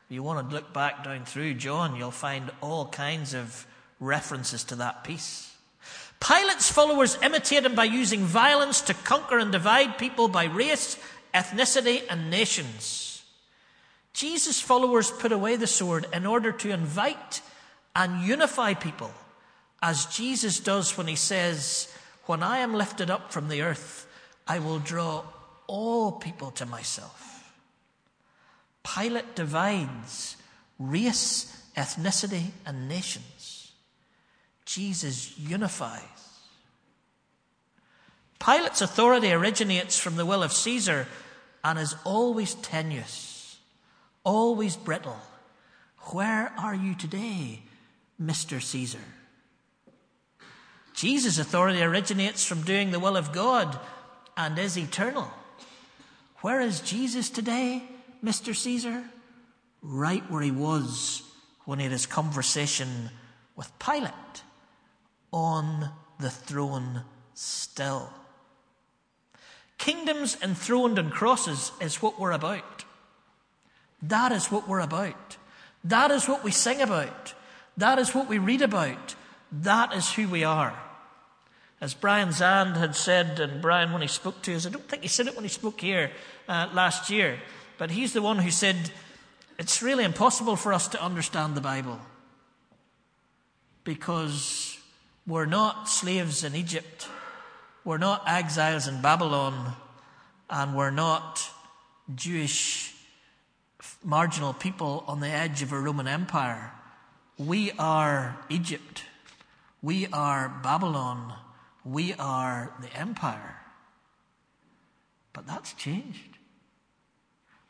If 0.05 0.15
you 0.15 0.23
want 0.23 0.49
to 0.49 0.55
look 0.55 0.73
back 0.73 1.03
down 1.03 1.25
through 1.25 1.55
John, 1.55 1.95
you'll 1.95 2.11
find 2.11 2.51
all 2.61 2.87
kinds 2.87 3.33
of 3.33 3.65
references 3.99 4.63
to 4.65 4.75
that 4.75 5.03
peace. 5.03 5.52
Pilate's 6.25 6.71
followers 6.71 7.17
imitate 7.21 7.65
him 7.65 7.75
by 7.75 7.83
using 7.83 8.21
violence 8.21 8.79
to 8.81 8.93
conquer 8.93 9.39
and 9.39 9.51
divide 9.51 9.97
people 9.97 10.29
by 10.29 10.45
race, 10.45 10.97
ethnicity, 11.33 12.03
and 12.09 12.29
nations. 12.29 13.23
Jesus' 14.13 14.61
followers 14.61 15.11
put 15.11 15.33
away 15.33 15.57
the 15.57 15.67
sword 15.67 16.05
in 16.13 16.25
order 16.25 16.53
to 16.53 16.71
invite 16.71 17.41
and 17.93 18.25
unify 18.25 18.73
people, 18.73 19.11
as 19.81 20.05
Jesus 20.05 20.61
does 20.61 20.97
when 20.97 21.07
he 21.07 21.15
says, 21.15 21.93
When 22.25 22.41
I 22.41 22.59
am 22.59 22.73
lifted 22.73 23.11
up 23.11 23.33
from 23.33 23.49
the 23.49 23.61
earth, 23.61 24.07
I 24.47 24.59
will 24.59 24.79
draw 24.79 25.23
all 25.67 26.13
people 26.13 26.51
to 26.51 26.65
myself. 26.65 27.51
Pilate 28.83 29.35
divides 29.35 30.37
race, 30.79 31.63
ethnicity, 31.75 32.51
and 32.65 32.87
nations. 32.87 33.32
Jesus 34.65 35.37
unifies. 35.37 36.01
Pilate's 38.39 38.81
authority 38.81 39.31
originates 39.31 39.97
from 39.97 40.15
the 40.15 40.25
will 40.25 40.43
of 40.43 40.51
Caesar 40.51 41.07
and 41.63 41.79
is 41.79 41.95
always 42.03 42.55
tenuous, 42.55 43.57
always 44.23 44.75
brittle. 44.75 45.17
Where 46.11 46.51
are 46.57 46.75
you 46.75 46.95
today, 46.95 47.61
Mr. 48.21 48.61
Caesar? 48.61 48.99
Jesus' 50.93 51.39
authority 51.39 51.81
originates 51.81 52.45
from 52.45 52.63
doing 52.63 52.91
the 52.91 52.99
will 52.99 53.17
of 53.17 53.31
God 53.31 53.79
and 54.35 54.59
is 54.59 54.77
eternal. 54.77 55.31
Where 56.41 56.59
is 56.59 56.81
Jesus 56.81 57.29
today, 57.29 57.83
Mr. 58.23 58.53
Caesar? 58.53 59.05
Right 59.81 60.29
where 60.29 60.41
he 60.41 60.51
was 60.51 61.23
when 61.65 61.79
he 61.79 61.83
had 61.83 61.91
his 61.91 62.05
conversation 62.05 63.09
with 63.55 63.71
Pilate 63.79 64.43
on 65.33 65.89
the 66.19 66.29
throne 66.29 67.01
still. 67.33 68.13
Kingdoms 69.77 70.37
enthroned 70.41 70.97
on 70.99 71.09
crosses 71.09 71.73
is 71.81 72.01
what 72.01 72.19
we're 72.19 72.31
about. 72.31 72.85
That 74.03 74.31
is 74.31 74.51
what 74.51 74.67
we're 74.67 74.79
about. 74.79 75.37
That 75.83 76.11
is 76.11 76.29
what 76.29 76.43
we 76.43 76.51
sing 76.51 76.81
about. 76.81 77.33
That 77.75 77.99
is 77.99 78.13
what 78.13 78.29
we 78.29 78.37
read 78.37 78.61
about. 78.61 79.15
That 79.51 79.93
is 79.93 80.13
who 80.13 80.29
we 80.29 80.43
are. 80.43 80.79
As 81.81 81.93
Brian 81.93 82.29
Zahnd 82.29 82.77
had 82.77 82.95
said, 82.95 83.39
and 83.41 83.61
Brian, 83.61 83.91
when 83.91 84.01
he 84.01 84.07
spoke 84.07 84.41
to 84.43 84.55
us, 84.55 84.65
I 84.65 84.69
don't 84.69 84.87
think 84.87 85.01
he 85.01 85.09
said 85.09 85.27
it 85.27 85.35
when 85.35 85.43
he 85.43 85.49
spoke 85.49 85.81
here 85.81 86.11
uh, 86.47 86.69
last 86.73 87.09
year, 87.09 87.39
but 87.77 87.91
he's 87.91 88.13
the 88.13 88.21
one 88.21 88.37
who 88.37 88.51
said, 88.51 88.91
It's 89.59 89.81
really 89.81 90.05
impossible 90.05 90.55
for 90.55 90.71
us 90.71 90.87
to 90.89 91.03
understand 91.03 91.55
the 91.55 91.61
Bible 91.61 91.99
because 93.83 94.72
we're 95.25 95.45
not 95.45 95.87
slaves 95.89 96.43
in 96.43 96.55
Egypt, 96.55 97.07
we're 97.85 97.97
not 97.97 98.23
exiles 98.27 98.87
in 98.87 99.01
Babylon, 99.01 99.73
and 100.49 100.75
we're 100.75 100.91
not 100.91 101.41
Jewish 102.13 102.93
marginal 104.03 104.53
people 104.53 105.03
on 105.07 105.19
the 105.19 105.29
edge 105.29 105.61
of 105.61 105.71
a 105.71 105.79
Roman 105.79 106.07
Empire. 106.07 106.71
We 107.37 107.71
are 107.79 108.37
Egypt. 108.49 109.03
We 109.81 110.07
are 110.07 110.49
Babylon. 110.63 111.33
We 111.83 112.13
are 112.13 112.73
the 112.81 112.93
empire. 112.97 113.57
But 115.33 115.47
that's 115.47 115.73
changed. 115.73 116.37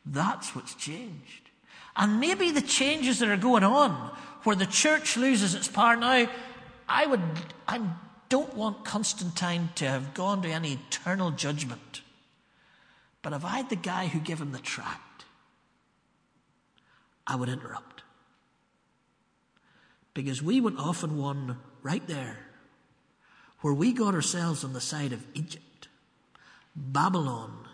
That's 0.04 0.54
what's 0.54 0.74
changed. 0.74 1.50
And 1.96 2.20
maybe 2.20 2.50
the 2.50 2.60
changes 2.60 3.20
that 3.20 3.28
are 3.28 3.36
going 3.36 3.64
on, 3.64 3.90
where 4.42 4.56
the 4.56 4.66
church 4.66 5.16
loses 5.16 5.54
its 5.54 5.68
power 5.68 5.96
now, 5.96 6.28
I 6.88 7.06
would, 7.06 7.20
I 7.66 7.80
don't 8.28 8.54
want 8.54 8.84
Constantine 8.84 9.70
to 9.76 9.88
have 9.88 10.14
gone 10.14 10.42
to 10.42 10.50
any 10.50 10.72
eternal 10.72 11.30
judgment. 11.30 12.02
But 13.22 13.32
if 13.32 13.44
I 13.44 13.56
had 13.56 13.70
the 13.70 13.76
guy 13.76 14.06
who 14.06 14.20
gave 14.20 14.40
him 14.40 14.52
the 14.52 14.58
tract, 14.58 15.24
I 17.26 17.36
would 17.36 17.48
interrupt. 17.48 18.02
Because 20.12 20.42
we 20.42 20.60
went 20.60 20.78
off 20.78 21.02
and 21.02 21.18
won 21.18 21.58
right 21.82 22.06
there 22.06 22.38
where 23.60 23.72
we 23.72 23.92
got 23.92 24.14
ourselves 24.14 24.62
on 24.62 24.74
the 24.74 24.80
side 24.80 25.12
of 25.12 25.24
Egypt, 25.32 25.88
Babylon, 26.76 27.66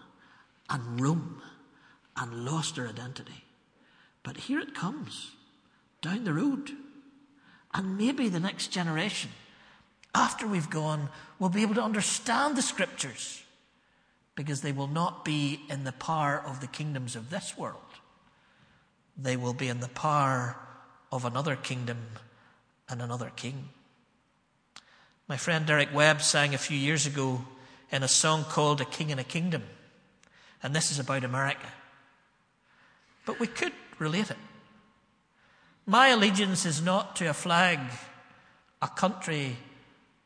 and 0.71 1.01
Rome, 1.01 1.43
and 2.17 2.45
lost 2.45 2.79
our 2.79 2.87
identity. 2.87 3.45
But 4.23 4.37
here 4.37 4.61
it 4.61 4.75
comes, 4.75 5.33
down 6.01 6.23
the 6.23 6.33
road. 6.33 6.71
And 7.73 7.97
maybe 7.97 8.29
the 8.29 8.41
next 8.41 8.69
generation, 8.69 9.31
after 10.15 10.47
we've 10.47 10.71
gone, 10.71 11.09
will 11.39 11.49
be 11.49 11.63
able 11.63 11.77
to 11.77 11.83
understand 11.83 12.57
the 12.57 12.63
scriptures 12.63 13.43
because 14.35 14.63
they 14.63 14.73
will 14.73 14.89
not 14.89 15.25
be 15.25 15.61
in 15.69 15.85
the 15.85 15.93
power 15.93 16.43
of 16.45 16.61
the 16.61 16.67
kingdoms 16.67 17.15
of 17.15 17.31
this 17.31 17.57
world. 17.57 17.77
They 19.17 19.37
will 19.37 19.55
be 19.55 19.69
in 19.69 19.81
the 19.81 19.89
power 19.89 20.57
of 21.13 21.25
another 21.25 21.57
kingdom 21.57 21.99
and 22.89 23.03
another 23.03 23.31
king. 23.37 23.69
My 25.29 25.37
friend 25.37 25.67
Derek 25.67 25.95
Webb 25.95 26.23
sang 26.23 26.55
a 26.55 26.59
few 26.59 26.77
years 26.77 27.07
ago 27.07 27.45
in 27.93 28.03
a 28.03 28.09
song 28.09 28.45
called 28.45 28.81
A 28.81 28.85
King 28.85 29.11
and 29.11 29.21
a 29.21 29.25
Kingdom. 29.25 29.63
And 30.63 30.75
this 30.75 30.91
is 30.91 30.99
about 30.99 31.23
America. 31.23 31.69
But 33.27 33.39
we 33.39 33.47
could 33.47 33.73
relate 33.99 34.31
it. 34.31 34.37
My 35.91 36.11
allegiance 36.11 36.67
is 36.67 36.81
not 36.81 37.17
to 37.17 37.27
a 37.27 37.35
flag, 37.35 37.81
a 38.81 38.87
country, 38.87 39.57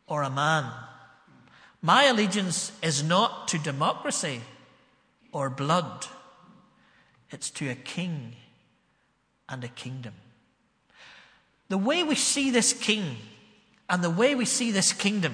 or 0.07 0.21
a 0.21 0.29
man. 0.29 0.71
My 1.81 2.05
allegiance 2.05 2.71
is 2.83 3.03
not 3.03 3.49
to 3.49 3.59
democracy 3.59 4.43
or 5.33 5.49
blood. 5.49 6.07
It's 7.31 7.49
to 7.53 7.71
a 7.71 7.75
king 7.75 8.37
and 9.49 9.65
a 9.65 9.69
kingdom. 9.69 10.13
The 11.71 11.79
way 11.79 12.03
we 12.03 12.15
see 12.15 12.51
this 12.51 12.75
king 12.75 13.17
and 13.89 14.05
the 14.05 14.11
way 14.11 14.35
we 14.35 14.45
see 14.45 14.71
this 14.71 14.93
kingdom 14.93 15.33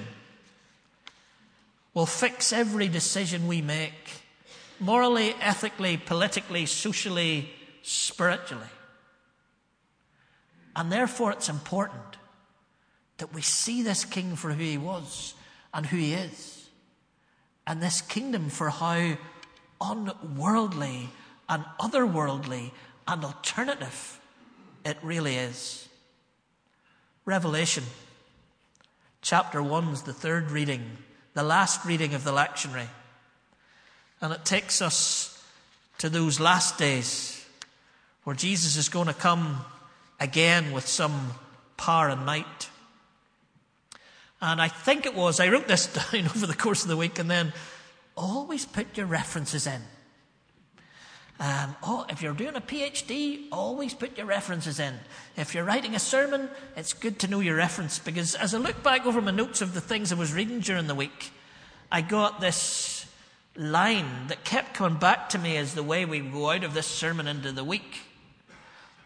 will 1.93 2.05
fix 2.05 2.53
every 2.53 2.87
decision 2.87 3.47
we 3.47 3.61
make 3.61 4.23
morally, 4.79 5.35
ethically, 5.41 5.97
politically, 5.97 6.65
socially, 6.65 7.49
spiritually. 7.81 8.69
And 10.75 10.91
therefore, 10.91 11.31
it's 11.31 11.49
important 11.49 12.17
that 13.17 13.33
we 13.33 13.41
see 13.41 13.83
this 13.83 14.05
king 14.05 14.35
for 14.35 14.51
who 14.51 14.63
he 14.63 14.77
was 14.77 15.33
and 15.73 15.85
who 15.85 15.97
he 15.97 16.13
is, 16.13 16.67
and 17.67 17.81
this 17.81 18.01
kingdom 18.01 18.49
for 18.49 18.69
how 18.69 19.17
unworldly 19.79 21.09
and 21.47 21.63
otherworldly 21.79 22.71
and 23.07 23.23
alternative 23.23 24.19
it 24.83 24.97
really 25.03 25.35
is. 25.35 25.87
Revelation 27.25 27.83
chapter 29.21 29.61
1 29.61 29.89
is 29.89 30.01
the 30.03 30.13
third 30.13 30.51
reading, 30.51 30.97
the 31.33 31.43
last 31.43 31.85
reading 31.85 32.13
of 32.13 32.23
the 32.23 32.31
lectionary. 32.31 32.87
And 34.19 34.33
it 34.33 34.45
takes 34.45 34.81
us 34.81 35.43
to 35.99 36.09
those 36.09 36.39
last 36.39 36.77
days 36.77 37.45
where 38.23 38.35
Jesus 38.35 38.75
is 38.75 38.89
going 38.89 39.07
to 39.07 39.13
come 39.13 39.63
again 40.21 40.71
with 40.71 40.87
some 40.87 41.31
power 41.75 42.07
and 42.07 42.25
might. 42.25 42.69
And 44.39 44.61
I 44.61 44.69
think 44.69 45.05
it 45.05 45.15
was, 45.15 45.39
I 45.39 45.49
wrote 45.49 45.67
this 45.67 45.87
down 46.11 46.25
over 46.27 46.47
the 46.47 46.53
course 46.53 46.83
of 46.83 46.87
the 46.87 46.95
week, 46.95 47.19
and 47.19 47.29
then 47.29 47.51
always 48.15 48.65
put 48.65 48.97
your 48.97 49.07
references 49.07 49.67
in. 49.67 49.81
Um, 51.39 51.75
oh, 51.81 52.05
if 52.07 52.21
you're 52.21 52.35
doing 52.35 52.55
a 52.55 52.61
PhD, 52.61 53.47
always 53.51 53.95
put 53.95 54.15
your 54.15 54.27
references 54.27 54.79
in. 54.79 54.93
If 55.35 55.55
you're 55.55 55.63
writing 55.63 55.95
a 55.95 55.99
sermon, 55.99 56.49
it's 56.77 56.93
good 56.93 57.17
to 57.19 57.27
know 57.27 57.39
your 57.39 57.55
reference 57.55 57.97
because 57.97 58.35
as 58.35 58.53
I 58.53 58.59
look 58.59 58.83
back 58.83 59.07
over 59.07 59.21
my 59.21 59.31
notes 59.31 59.59
of 59.59 59.73
the 59.73 59.81
things 59.81 60.11
I 60.11 60.15
was 60.15 60.35
reading 60.35 60.59
during 60.59 60.85
the 60.85 60.93
week, 60.93 61.31
I 61.91 62.01
got 62.01 62.41
this 62.41 63.07
line 63.55 64.27
that 64.27 64.43
kept 64.43 64.75
coming 64.75 64.99
back 64.99 65.29
to 65.29 65.39
me 65.39 65.57
as 65.57 65.73
the 65.73 65.81
way 65.81 66.05
we 66.05 66.19
go 66.19 66.51
out 66.51 66.63
of 66.63 66.75
this 66.75 66.85
sermon 66.85 67.27
into 67.27 67.51
the 67.51 67.63
week. 67.63 68.01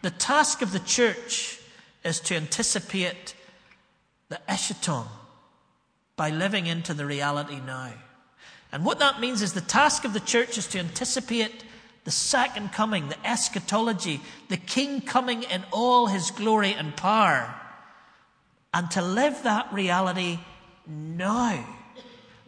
The 0.06 0.12
task 0.12 0.62
of 0.62 0.70
the 0.70 0.78
church 0.78 1.58
is 2.04 2.20
to 2.20 2.36
anticipate 2.36 3.34
the 4.28 4.38
eschaton 4.48 5.08
by 6.14 6.30
living 6.30 6.68
into 6.68 6.94
the 6.94 7.04
reality 7.04 7.58
now. 7.58 7.92
And 8.70 8.84
what 8.84 9.00
that 9.00 9.18
means 9.18 9.42
is 9.42 9.52
the 9.52 9.60
task 9.60 10.04
of 10.04 10.12
the 10.12 10.20
church 10.20 10.58
is 10.58 10.68
to 10.68 10.78
anticipate 10.78 11.64
the 12.04 12.12
second 12.12 12.72
coming, 12.72 13.08
the 13.08 13.26
eschatology, 13.26 14.20
the 14.48 14.56
king 14.56 15.00
coming 15.00 15.42
in 15.42 15.64
all 15.72 16.06
his 16.06 16.30
glory 16.30 16.72
and 16.72 16.96
power, 16.96 17.52
and 18.72 18.88
to 18.92 19.02
live 19.02 19.42
that 19.42 19.72
reality 19.72 20.38
now. 20.86 21.66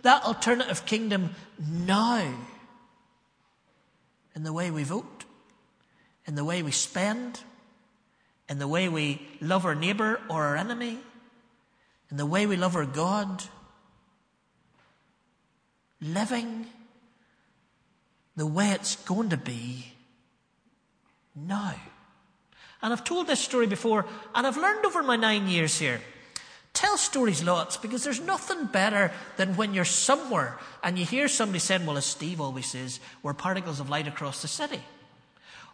That 0.02 0.22
alternative 0.22 0.86
kingdom 0.86 1.34
now. 1.58 2.22
In 4.36 4.44
the 4.44 4.52
way 4.52 4.70
we 4.70 4.84
vote, 4.84 5.17
in 6.28 6.34
the 6.34 6.44
way 6.44 6.62
we 6.62 6.70
spend, 6.70 7.40
in 8.50 8.58
the 8.58 8.68
way 8.68 8.90
we 8.90 9.26
love 9.40 9.64
our 9.64 9.74
neighbour 9.74 10.20
or 10.28 10.44
our 10.44 10.56
enemy, 10.56 10.98
in 12.10 12.18
the 12.18 12.26
way 12.26 12.46
we 12.46 12.54
love 12.54 12.76
our 12.76 12.84
God. 12.84 13.42
Living 16.00 16.66
the 18.36 18.46
way 18.46 18.70
it's 18.70 18.94
going 18.96 19.30
to 19.30 19.36
be 19.36 19.86
now. 21.34 21.74
And 22.82 22.92
I've 22.92 23.02
told 23.02 23.26
this 23.26 23.40
story 23.40 23.66
before, 23.66 24.04
and 24.34 24.46
I've 24.46 24.56
learned 24.56 24.84
over 24.84 25.02
my 25.02 25.16
nine 25.16 25.48
years 25.48 25.78
here. 25.78 26.00
Tell 26.74 26.96
stories 26.96 27.42
lots 27.42 27.76
because 27.78 28.04
there's 28.04 28.20
nothing 28.20 28.66
better 28.66 29.10
than 29.38 29.56
when 29.56 29.74
you're 29.74 29.84
somewhere 29.84 30.58
and 30.84 30.96
you 30.98 31.04
hear 31.04 31.26
somebody 31.26 31.58
saying, 31.58 31.86
Well, 31.86 31.96
as 31.96 32.04
Steve 32.04 32.40
always 32.40 32.66
says, 32.66 33.00
we're 33.22 33.34
particles 33.34 33.80
of 33.80 33.88
light 33.88 34.06
across 34.06 34.42
the 34.42 34.48
city. 34.48 34.80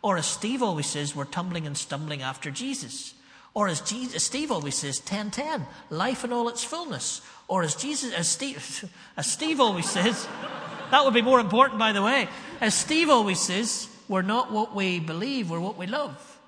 Or 0.04 0.18
as 0.18 0.26
Steve 0.26 0.62
always 0.62 0.84
says, 0.84 1.16
we're 1.16 1.24
tumbling 1.24 1.66
and 1.66 1.74
stumbling 1.74 2.20
after 2.20 2.50
Jesus. 2.50 3.14
Or 3.54 3.68
as, 3.68 3.80
Jesus, 3.80 4.22
Steve 4.22 4.52
always 4.52 4.74
says, 4.74 4.98
1010, 4.98 5.66
life 5.88 6.24
in 6.24 6.32
all 6.32 6.50
its 6.50 6.62
fullness. 6.62 7.22
Or 7.48 7.62
as 7.62 7.74
Jesus, 7.74 8.12
as 8.12 8.28
Steve, 8.28 8.84
as 9.16 9.26
Steve 9.26 9.60
always 9.60 9.88
says, 9.88 10.28
that 10.90 11.06
would 11.06 11.14
be 11.14 11.22
more 11.22 11.40
important, 11.40 11.78
by 11.78 11.92
the 11.92 12.02
way. 12.02 12.28
As 12.60 12.74
Steve 12.74 13.08
always 13.08 13.40
says, 13.40 13.88
we're 14.06 14.20
not 14.20 14.52
what 14.52 14.74
we 14.74 15.00
believe, 15.00 15.48
we're 15.48 15.58
what 15.58 15.78
we 15.78 15.86
love. 15.86 16.38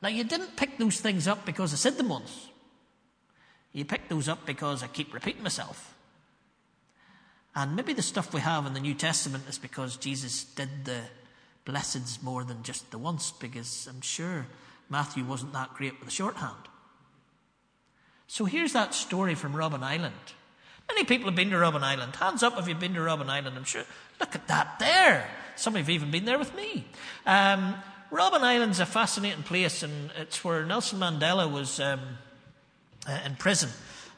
Now, 0.00 0.08
you 0.08 0.24
didn't 0.24 0.56
pick 0.56 0.78
those 0.78 0.98
things 0.98 1.28
up 1.28 1.44
because 1.44 1.74
I 1.74 1.76
said 1.76 1.98
them 1.98 2.08
once. 2.08 2.48
You 3.74 3.84
picked 3.84 4.08
those 4.08 4.30
up 4.30 4.46
because 4.46 4.82
I 4.82 4.86
keep 4.86 5.12
repeating 5.12 5.42
myself. 5.42 5.94
And 7.54 7.76
maybe 7.76 7.92
the 7.92 8.00
stuff 8.00 8.32
we 8.32 8.40
have 8.40 8.64
in 8.64 8.72
the 8.72 8.80
New 8.80 8.94
Testament 8.94 9.44
is 9.46 9.58
because 9.58 9.98
Jesus 9.98 10.44
did 10.44 10.86
the 10.86 11.02
blesseds 11.66 12.22
more 12.22 12.44
than 12.44 12.62
just 12.62 12.90
the 12.90 12.98
once, 12.98 13.32
because 13.32 13.88
I'm 13.90 14.00
sure 14.00 14.46
Matthew 14.90 15.24
wasn't 15.24 15.52
that 15.54 15.74
great 15.74 15.98
with 15.98 16.08
the 16.08 16.14
shorthand. 16.14 16.68
So 18.26 18.44
here's 18.44 18.72
that 18.72 18.94
story 18.94 19.34
from 19.34 19.54
Robben 19.54 19.82
Island. 19.82 20.14
Many 20.88 21.04
people 21.04 21.26
have 21.26 21.36
been 21.36 21.50
to 21.50 21.56
Robben 21.56 21.82
Island. 21.82 22.14
Hands 22.16 22.42
up 22.42 22.58
if 22.58 22.68
you've 22.68 22.80
been 22.80 22.94
to 22.94 23.00
Robben 23.00 23.28
Island. 23.28 23.56
I'm 23.56 23.64
sure. 23.64 23.84
Look 24.20 24.34
at 24.34 24.46
that 24.48 24.78
there. 24.78 25.28
Some 25.56 25.74
of 25.74 25.78
you 25.78 25.82
have 25.84 25.90
even 25.90 26.10
been 26.10 26.24
there 26.24 26.38
with 26.38 26.54
me. 26.54 26.84
Um, 27.26 27.74
Robben 28.10 28.42
Island's 28.42 28.80
a 28.80 28.86
fascinating 28.86 29.42
place, 29.42 29.82
and 29.82 30.10
it's 30.16 30.44
where 30.44 30.64
Nelson 30.64 31.00
Mandela 31.00 31.50
was 31.50 31.80
um, 31.80 32.00
uh, 33.08 33.18
in 33.24 33.36
prison, 33.36 33.70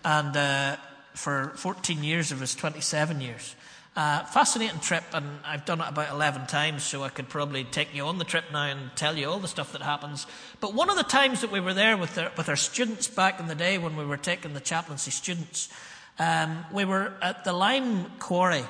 and 0.05 0.37
uh, 0.37 0.77
for 1.15 1.53
14 1.57 2.03
years 2.05 2.33
of 2.33 2.41
his 2.41 2.55
27 2.55 3.21
years. 3.21 3.55
Uh, 3.97 4.23
fascinating 4.25 4.79
trip, 4.81 5.05
and 5.15 5.27
I've 5.43 5.65
done 5.65 5.81
it 5.81 5.89
about 5.89 6.13
11 6.13 6.49
times, 6.49 6.85
so 6.85 7.03
I 7.03 7.09
could 7.09 7.31
probably 7.31 7.65
take 7.65 7.95
you 7.95 8.05
on 8.05 8.19
the 8.19 8.27
trip 8.27 8.45
now 8.53 8.65
and 8.65 8.95
tell 8.95 9.17
you 9.17 9.27
all 9.27 9.39
the 9.39 9.49
stuff 9.49 9.73
that 9.73 9.81
happens. 9.81 10.27
But 10.61 10.75
one 10.75 10.91
of 10.91 10.97
the 10.97 11.03
times 11.03 11.41
that 11.41 11.51
we 11.51 11.61
were 11.61 11.73
there 11.73 11.97
with, 11.97 12.19
with 12.37 12.51
our 12.51 12.57
students 12.57 13.09
back 13.09 13.41
in 13.41 13.47
the 13.47 13.55
day 13.55 13.79
when 13.79 13.97
we 13.97 14.05
were 14.05 14.19
taking 14.19 14.53
the 14.53 14.61
chaplaincy 14.61 15.11
students, 15.11 15.71
um, 16.19 16.67
we 16.71 16.85
were 16.85 17.15
at 17.23 17.45
the 17.45 17.55
lime 17.55 18.05
quarry, 18.19 18.65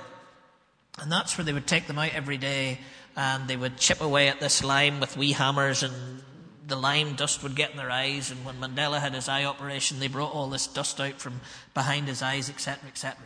and 1.01 1.11
that's 1.11 1.37
where 1.37 1.45
they 1.45 1.53
would 1.53 1.67
take 1.67 1.89
them 1.89 1.99
out 1.99 2.15
every 2.15 2.39
day, 2.39 2.79
and 3.17 3.49
they 3.49 3.57
would 3.57 3.79
chip 3.79 4.01
away 4.01 4.29
at 4.29 4.39
this 4.39 4.63
lime 4.63 5.01
with 5.01 5.17
wee 5.17 5.33
hammers, 5.33 5.83
and 5.83 6.23
the 6.69 6.77
lime 6.77 7.15
dust 7.17 7.43
would 7.43 7.57
get 7.57 7.73
in 7.73 7.77
their 7.77 7.91
eyes. 7.91 8.31
And 8.31 8.45
when 8.45 8.61
Mandela 8.61 9.01
had 9.01 9.13
his 9.13 9.29
eye 9.29 9.45
operation, 9.45 9.99
they 9.99 10.07
brought 10.07 10.33
all 10.33 10.49
this 10.49 10.69
dust 10.69 11.01
out 11.01 11.15
from 11.15 11.41
behind 11.75 12.07
his 12.07 12.23
eyes, 12.23 12.49
etc., 12.49 12.89
etc. 12.89 13.17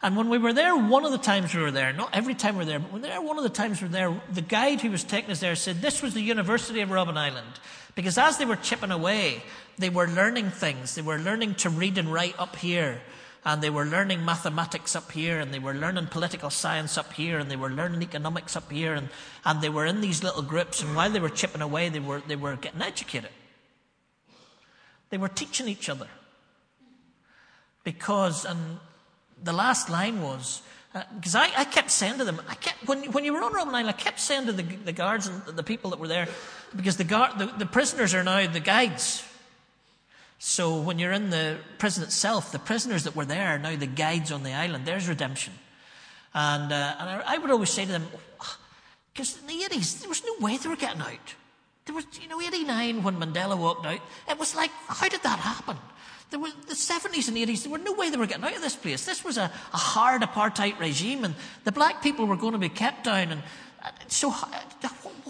And 0.00 0.16
when 0.16 0.28
we 0.28 0.38
were 0.38 0.52
there, 0.52 0.76
one 0.76 1.04
of 1.04 1.10
the 1.10 1.18
times 1.18 1.54
we 1.54 1.60
were 1.60 1.72
there, 1.72 1.92
not 1.92 2.14
every 2.14 2.34
time 2.34 2.54
we 2.54 2.60
were 2.60 2.64
there, 2.64 2.78
but 2.78 2.92
when 2.92 3.02
we 3.02 3.08
there, 3.08 3.20
one 3.20 3.36
of 3.36 3.42
the 3.42 3.50
times 3.50 3.82
we 3.82 3.88
were 3.88 3.92
there, 3.92 4.20
the 4.32 4.42
guide 4.42 4.80
who 4.80 4.90
was 4.90 5.02
taking 5.02 5.30
us 5.30 5.40
there 5.40 5.56
said 5.56 5.80
this 5.80 6.02
was 6.02 6.14
the 6.14 6.20
University 6.20 6.80
of 6.80 6.88
Robben 6.90 7.16
Island. 7.16 7.58
Because 7.96 8.16
as 8.16 8.38
they 8.38 8.44
were 8.44 8.56
chipping 8.56 8.92
away, 8.92 9.42
they 9.76 9.90
were 9.90 10.06
learning 10.06 10.50
things. 10.50 10.94
They 10.94 11.02
were 11.02 11.18
learning 11.18 11.56
to 11.56 11.70
read 11.70 11.98
and 11.98 12.12
write 12.12 12.38
up 12.38 12.54
here 12.56 13.00
and 13.44 13.62
they 13.62 13.70
were 13.70 13.84
learning 13.84 14.24
mathematics 14.24 14.96
up 14.96 15.10
here, 15.12 15.38
and 15.38 15.54
they 15.54 15.58
were 15.58 15.74
learning 15.74 16.06
political 16.08 16.50
science 16.50 16.98
up 16.98 17.12
here, 17.12 17.38
and 17.38 17.50
they 17.50 17.56
were 17.56 17.70
learning 17.70 18.02
economics 18.02 18.56
up 18.56 18.70
here, 18.70 18.92
and, 18.92 19.08
and 19.44 19.62
they 19.62 19.68
were 19.68 19.86
in 19.86 20.00
these 20.00 20.22
little 20.22 20.42
groups, 20.42 20.82
and 20.82 20.94
while 20.94 21.10
they 21.10 21.20
were 21.20 21.30
chipping 21.30 21.62
away, 21.62 21.88
they 21.88 22.00
were, 22.00 22.20
they 22.26 22.36
were 22.36 22.56
getting 22.56 22.82
educated. 22.82 23.30
They 25.10 25.18
were 25.18 25.28
teaching 25.28 25.68
each 25.68 25.88
other. 25.88 26.08
Because, 27.84 28.44
and 28.44 28.80
the 29.42 29.52
last 29.52 29.90
line 29.90 30.22
was, 30.22 30.62
because 31.14 31.34
uh, 31.34 31.40
I, 31.40 31.52
I, 31.58 31.64
kept 31.64 31.90
saying 31.90 32.18
to 32.18 32.24
them, 32.24 32.40
I 32.48 32.54
kept, 32.54 32.86
when, 32.88 33.12
when 33.12 33.24
you 33.24 33.32
were 33.32 33.42
on 33.42 33.52
Robben 33.52 33.74
Island, 33.74 33.88
I 33.88 33.92
kept 33.92 34.20
saying 34.20 34.46
to 34.46 34.52
the, 34.52 34.62
the 34.62 34.92
guards 34.92 35.26
and 35.26 35.42
the 35.44 35.62
people 35.62 35.90
that 35.90 36.00
were 36.00 36.08
there, 36.08 36.28
because 36.74 36.96
the, 36.96 37.04
guard, 37.04 37.38
the, 37.38 37.46
the 37.46 37.66
prisoners 37.66 38.14
are 38.14 38.24
now 38.24 38.46
the 38.50 38.60
guides. 38.60 39.24
So 40.38 40.80
when 40.80 40.98
you're 40.98 41.12
in 41.12 41.30
the 41.30 41.58
prison 41.78 42.04
itself, 42.04 42.52
the 42.52 42.58
prisoners 42.58 43.04
that 43.04 43.16
were 43.16 43.24
there 43.24 43.48
are 43.48 43.58
now 43.58 43.76
the 43.76 43.86
guides 43.86 44.30
on 44.30 44.44
the 44.44 44.52
island. 44.52 44.86
There's 44.86 45.08
redemption. 45.08 45.52
And, 46.32 46.72
uh, 46.72 46.94
and 46.98 47.08
I, 47.08 47.22
I, 47.34 47.38
would 47.38 47.50
always 47.50 47.70
say 47.70 47.84
to 47.84 47.92
them, 47.92 48.06
because 49.12 49.38
in 49.40 49.46
the 49.46 49.64
80s, 49.64 50.00
there 50.00 50.08
was 50.08 50.22
no 50.24 50.46
way 50.46 50.56
they 50.56 50.68
were 50.68 50.76
getting 50.76 51.00
out. 51.00 51.34
There 51.86 51.94
was, 51.94 52.06
you 52.20 52.28
know, 52.28 52.40
89 52.40 53.02
when 53.02 53.16
Mandela 53.16 53.58
walked 53.58 53.86
out, 53.86 54.00
it 54.28 54.38
was 54.38 54.54
like, 54.54 54.70
how 54.86 55.08
did 55.08 55.22
that 55.22 55.38
happen? 55.38 55.76
There 56.30 56.38
was 56.38 56.52
the 56.66 56.74
70s 56.74 57.28
and 57.28 57.36
80s, 57.36 57.62
there 57.62 57.72
were 57.72 57.78
no 57.78 57.94
way 57.94 58.10
they 58.10 58.18
were 58.18 58.26
getting 58.26 58.44
out 58.44 58.54
of 58.54 58.60
this 58.60 58.76
place. 58.76 59.06
This 59.06 59.24
was 59.24 59.38
a, 59.38 59.50
a 59.72 59.76
hard 59.76 60.22
apartheid 60.22 60.78
regime, 60.78 61.24
and 61.24 61.34
the 61.64 61.72
black 61.72 62.02
people 62.02 62.26
were 62.26 62.36
going 62.36 62.52
to 62.52 62.58
be 62.58 62.68
kept 62.68 63.04
down. 63.04 63.32
And 63.32 63.42
uh, 63.82 63.90
so, 64.08 64.30
uh, 64.30 64.88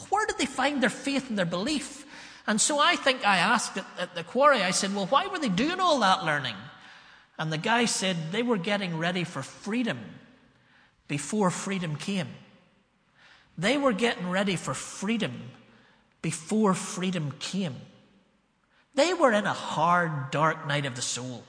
where 0.08 0.26
did 0.26 0.38
they 0.38 0.46
find 0.46 0.82
their 0.82 0.90
faith 0.90 1.28
and 1.28 1.38
their 1.38 1.44
belief? 1.46 2.04
And 2.48 2.60
so 2.60 2.80
I 2.80 2.96
think 2.96 3.24
I 3.26 3.36
asked 3.36 3.76
at, 3.76 3.86
at 3.98 4.14
the 4.14 4.24
quarry, 4.24 4.62
I 4.62 4.72
said, 4.72 4.94
Well, 4.94 5.06
why 5.06 5.26
were 5.26 5.38
they 5.38 5.48
doing 5.48 5.78
all 5.78 6.00
that 6.00 6.24
learning? 6.24 6.56
And 7.38 7.52
the 7.52 7.58
guy 7.58 7.84
said 7.84 8.16
they 8.32 8.42
were 8.42 8.56
getting 8.56 8.98
ready 8.98 9.22
for 9.22 9.42
freedom 9.42 9.98
before 11.06 11.50
freedom 11.50 11.94
came. 11.94 12.28
They 13.56 13.76
were 13.76 13.92
getting 13.92 14.28
ready 14.30 14.56
for 14.56 14.74
freedom 14.74 15.50
before 16.22 16.74
freedom 16.74 17.32
came. 17.38 17.76
They 18.94 19.14
were 19.14 19.32
in 19.32 19.46
a 19.46 19.52
hard, 19.52 20.30
dark 20.30 20.66
night 20.66 20.86
of 20.86 20.96
the 20.96 21.02
soul, 21.02 21.44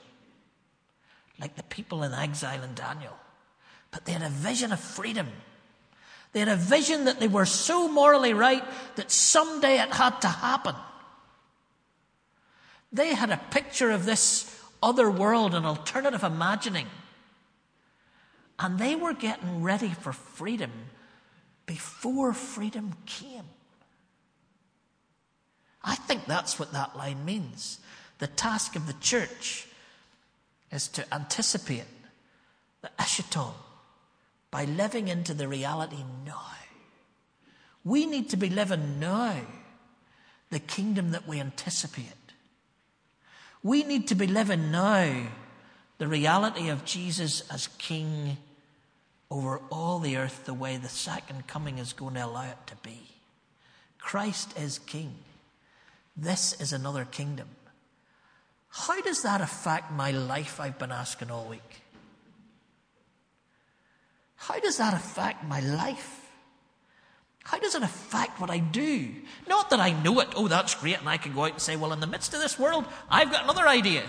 like 1.40 1.56
the 1.56 1.62
people 1.64 2.02
in 2.02 2.12
exile 2.12 2.62
in 2.62 2.74
Daniel. 2.74 3.16
But 3.90 4.04
they 4.04 4.12
had 4.12 4.22
a 4.22 4.28
vision 4.28 4.72
of 4.72 4.80
freedom. 4.80 5.28
They 6.32 6.40
had 6.40 6.48
a 6.48 6.56
vision 6.56 7.06
that 7.06 7.18
they 7.18 7.28
were 7.28 7.46
so 7.46 7.88
morally 7.88 8.34
right 8.34 8.62
that 8.96 9.10
someday 9.10 9.80
it 9.80 9.92
had 9.92 10.20
to 10.20 10.28
happen. 10.28 10.76
They 12.92 13.14
had 13.14 13.30
a 13.30 13.40
picture 13.50 13.90
of 13.90 14.04
this 14.04 14.56
other 14.82 15.10
world, 15.10 15.54
an 15.54 15.64
alternative 15.64 16.22
imagining. 16.22 16.86
And 18.58 18.78
they 18.78 18.94
were 18.94 19.14
getting 19.14 19.62
ready 19.62 19.88
for 19.88 20.12
freedom 20.12 20.70
before 21.66 22.32
freedom 22.32 22.94
came. 23.06 23.44
I 25.82 25.94
think 25.94 26.26
that's 26.26 26.58
what 26.58 26.72
that 26.72 26.96
line 26.96 27.24
means. 27.24 27.78
The 28.18 28.26
task 28.26 28.76
of 28.76 28.86
the 28.86 28.94
church 28.94 29.66
is 30.70 30.88
to 30.88 31.14
anticipate 31.14 31.84
the 32.82 32.90
eschaton 32.98 33.54
by 34.50 34.64
living 34.64 35.08
into 35.08 35.34
the 35.34 35.48
reality 35.48 36.04
now. 36.24 36.46
We 37.84 38.04
need 38.04 38.28
to 38.30 38.36
be 38.36 38.50
living 38.50 39.00
now 39.00 39.36
the 40.50 40.58
kingdom 40.58 41.12
that 41.12 41.26
we 41.26 41.40
anticipate. 41.40 42.06
We 43.62 43.84
need 43.84 44.08
to 44.08 44.14
be 44.14 44.26
living 44.26 44.70
now 44.70 45.28
the 45.98 46.08
reality 46.08 46.68
of 46.68 46.84
Jesus 46.84 47.42
as 47.50 47.68
King 47.78 48.38
over 49.30 49.60
all 49.70 49.98
the 49.98 50.16
earth 50.16 50.44
the 50.44 50.54
way 50.54 50.76
the 50.76 50.88
second 50.88 51.46
coming 51.46 51.78
is 51.78 51.92
going 51.92 52.14
to 52.14 52.24
allow 52.24 52.44
it 52.44 52.66
to 52.66 52.76
be. 52.76 53.00
Christ 53.98 54.58
is 54.58 54.78
King. 54.78 55.14
This 56.20 56.60
is 56.60 56.74
another 56.74 57.06
kingdom. 57.06 57.48
How 58.68 59.00
does 59.00 59.22
that 59.22 59.40
affect 59.40 59.90
my 59.90 60.10
life? 60.10 60.60
I've 60.60 60.78
been 60.78 60.92
asking 60.92 61.30
all 61.30 61.46
week. 61.46 61.82
How 64.36 64.60
does 64.60 64.76
that 64.76 64.92
affect 64.92 65.44
my 65.44 65.60
life? 65.60 66.30
How 67.44 67.58
does 67.58 67.74
it 67.74 67.82
affect 67.82 68.38
what 68.38 68.50
I 68.50 68.58
do? 68.58 69.08
Not 69.48 69.70
that 69.70 69.80
I 69.80 69.92
know 70.02 70.20
it, 70.20 70.28
oh, 70.36 70.46
that's 70.46 70.74
great, 70.74 71.00
and 71.00 71.08
I 71.08 71.16
can 71.16 71.32
go 71.32 71.44
out 71.44 71.52
and 71.52 71.60
say, 71.60 71.76
well, 71.76 71.92
in 71.94 72.00
the 72.00 72.06
midst 72.06 72.34
of 72.34 72.40
this 72.40 72.58
world, 72.58 72.84
I've 73.08 73.32
got 73.32 73.44
another 73.44 73.66
idea. 73.66 74.02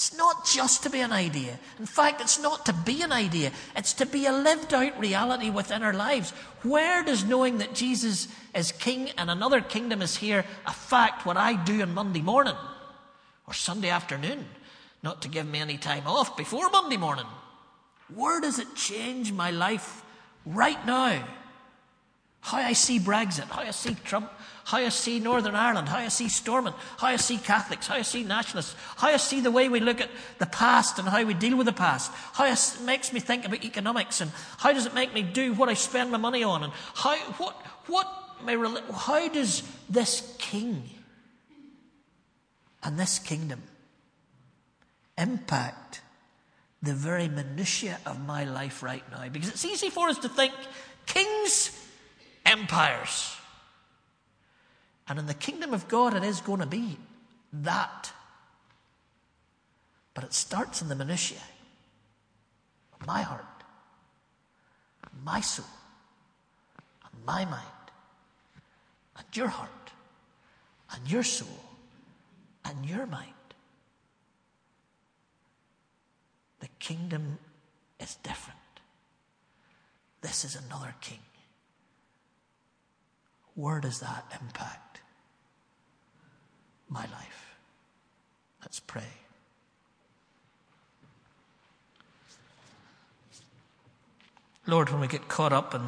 It's 0.00 0.16
not 0.16 0.46
just 0.46 0.82
to 0.84 0.88
be 0.88 1.00
an 1.00 1.12
idea. 1.12 1.58
In 1.78 1.84
fact, 1.84 2.22
it's 2.22 2.40
not 2.40 2.64
to 2.64 2.72
be 2.72 3.02
an 3.02 3.12
idea. 3.12 3.52
It's 3.76 3.92
to 3.92 4.06
be 4.06 4.24
a 4.24 4.32
lived 4.32 4.72
out 4.72 4.98
reality 4.98 5.50
within 5.50 5.82
our 5.82 5.92
lives. 5.92 6.30
Where 6.62 7.04
does 7.04 7.22
knowing 7.22 7.58
that 7.58 7.74
Jesus 7.74 8.28
is 8.54 8.72
King 8.72 9.10
and 9.18 9.30
another 9.30 9.60
kingdom 9.60 10.00
is 10.00 10.16
here 10.16 10.46
affect 10.66 11.26
what 11.26 11.36
I 11.36 11.52
do 11.52 11.82
on 11.82 11.92
Monday 11.92 12.22
morning 12.22 12.56
or 13.46 13.52
Sunday 13.52 13.90
afternoon? 13.90 14.46
Not 15.02 15.20
to 15.20 15.28
give 15.28 15.46
me 15.46 15.58
any 15.58 15.76
time 15.76 16.06
off 16.06 16.34
before 16.34 16.70
Monday 16.70 16.96
morning. 16.96 17.26
Where 18.14 18.40
does 18.40 18.58
it 18.58 18.74
change 18.74 19.32
my 19.32 19.50
life 19.50 20.02
right 20.46 20.82
now? 20.86 21.28
How 22.40 22.56
I 22.56 22.72
see 22.72 22.98
Brexit, 22.98 23.50
how 23.50 23.60
I 23.60 23.70
see 23.70 23.94
Trump, 24.02 24.32
how 24.70 24.78
I 24.78 24.88
see 24.90 25.18
Northern 25.18 25.56
Ireland, 25.56 25.88
how 25.88 25.98
I 25.98 26.06
see 26.06 26.28
Stormont, 26.28 26.76
how 26.98 27.08
I 27.08 27.16
see 27.16 27.38
Catholics, 27.38 27.88
how 27.88 27.96
I 27.96 28.02
see 28.02 28.22
nationalists, 28.22 28.76
how 28.96 29.08
I 29.08 29.16
see 29.16 29.40
the 29.40 29.50
way 29.50 29.68
we 29.68 29.80
look 29.80 30.00
at 30.00 30.10
the 30.38 30.46
past 30.46 31.00
and 31.00 31.08
how 31.08 31.24
we 31.24 31.34
deal 31.34 31.56
with 31.56 31.66
the 31.66 31.72
past, 31.72 32.12
how 32.34 32.44
it 32.44 32.78
makes 32.84 33.12
me 33.12 33.18
think 33.18 33.44
about 33.44 33.64
economics 33.64 34.20
and 34.20 34.30
how 34.58 34.72
does 34.72 34.86
it 34.86 34.94
make 34.94 35.12
me 35.12 35.22
do 35.22 35.54
what 35.54 35.68
I 35.68 35.74
spend 35.74 36.12
my 36.12 36.18
money 36.18 36.44
on 36.44 36.62
and 36.62 36.72
how, 36.94 37.16
what, 37.38 37.60
what, 37.88 38.06
my, 38.44 38.54
how 38.94 39.28
does 39.28 39.64
this 39.88 40.36
king 40.38 40.88
and 42.84 42.96
this 42.96 43.18
kingdom 43.18 43.64
impact 45.18 46.00
the 46.80 46.94
very 46.94 47.26
minutiae 47.28 47.98
of 48.06 48.24
my 48.24 48.44
life 48.44 48.84
right 48.84 49.02
now? 49.10 49.28
Because 49.28 49.48
it's 49.48 49.64
easy 49.64 49.90
for 49.90 50.08
us 50.08 50.18
to 50.18 50.28
think 50.28 50.54
kings 51.06 51.76
empires. 52.46 53.36
And 55.10 55.18
in 55.18 55.26
the 55.26 55.34
kingdom 55.34 55.74
of 55.74 55.88
God, 55.88 56.14
it 56.14 56.22
is 56.22 56.40
going 56.40 56.60
to 56.60 56.66
be 56.66 56.96
that. 57.52 58.12
But 60.14 60.22
it 60.22 60.32
starts 60.32 60.82
in 60.82 60.88
the 60.88 60.94
minutiae 60.94 61.42
of 62.92 63.04
my 63.08 63.22
heart, 63.22 63.44
my 65.24 65.40
soul, 65.40 65.66
and 67.02 67.24
my 67.26 67.44
mind, 67.44 67.64
and 69.16 69.26
your 69.32 69.48
heart, 69.48 69.90
and 70.94 71.10
your 71.10 71.24
soul, 71.24 71.58
and 72.64 72.86
your 72.86 73.06
mind. 73.06 73.32
The 76.60 76.68
kingdom 76.78 77.40
is 77.98 78.14
different. 78.22 78.60
This 80.20 80.44
is 80.44 80.54
another 80.54 80.94
king. 81.00 81.18
Where 83.56 83.80
does 83.80 83.98
that 83.98 84.24
impact 84.40 84.89
my 86.90 87.02
life? 87.02 87.56
Let's 88.60 88.80
pray. 88.80 89.02
Lord, 94.66 94.90
when 94.90 95.00
we 95.00 95.08
get 95.08 95.26
caught 95.26 95.52
up 95.52 95.74
in 95.74 95.82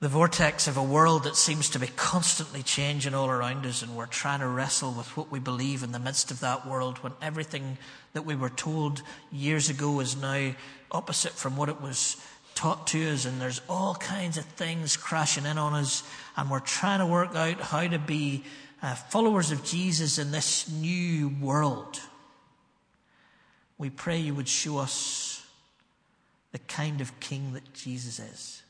the 0.00 0.08
vortex 0.08 0.66
of 0.66 0.76
a 0.76 0.82
world 0.82 1.24
that 1.24 1.36
seems 1.36 1.70
to 1.70 1.78
be 1.78 1.86
constantly 1.86 2.62
changing 2.62 3.14
all 3.14 3.30
around 3.30 3.64
us, 3.64 3.82
and 3.82 3.96
we're 3.96 4.06
trying 4.06 4.40
to 4.40 4.48
wrestle 4.48 4.92
with 4.92 5.16
what 5.16 5.30
we 5.30 5.38
believe 5.38 5.82
in 5.82 5.92
the 5.92 5.98
midst 5.98 6.30
of 6.30 6.40
that 6.40 6.66
world, 6.66 6.98
when 6.98 7.12
everything 7.22 7.78
that 8.12 8.26
we 8.26 8.34
were 8.34 8.50
told 8.50 9.02
years 9.30 9.70
ago 9.70 10.00
is 10.00 10.16
now 10.16 10.54
opposite 10.90 11.32
from 11.32 11.56
what 11.56 11.68
it 11.68 11.80
was 11.80 12.16
taught 12.54 12.86
to 12.88 13.10
us, 13.10 13.24
and 13.24 13.40
there's 13.40 13.60
all 13.68 13.94
kinds 13.94 14.38
of 14.38 14.44
things 14.44 14.96
crashing 14.96 15.46
in 15.46 15.58
on 15.58 15.74
us, 15.74 16.02
and 16.36 16.50
we're 16.50 16.60
trying 16.60 17.00
to 17.00 17.06
work 17.06 17.34
out 17.34 17.60
how 17.60 17.86
to 17.86 17.98
be 17.98 18.44
uh, 18.82 18.94
followers 18.94 19.50
of 19.50 19.64
Jesus 19.64 20.18
in 20.18 20.30
this 20.32 20.70
new 20.70 21.28
world. 21.40 22.00
We 23.78 23.90
pray 23.90 24.18
you 24.18 24.34
would 24.34 24.48
show 24.48 24.78
us 24.78 25.44
the 26.52 26.58
kind 26.58 27.00
of 27.00 27.18
king 27.20 27.54
that 27.54 27.72
Jesus 27.74 28.18
is. 28.18 28.62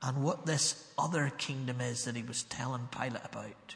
And 0.00 0.22
what 0.22 0.46
this 0.46 0.90
other 0.96 1.32
kingdom 1.38 1.80
is 1.80 2.04
that 2.04 2.16
he 2.16 2.22
was 2.22 2.44
telling 2.44 2.88
Pilate 2.90 3.24
about. 3.24 3.74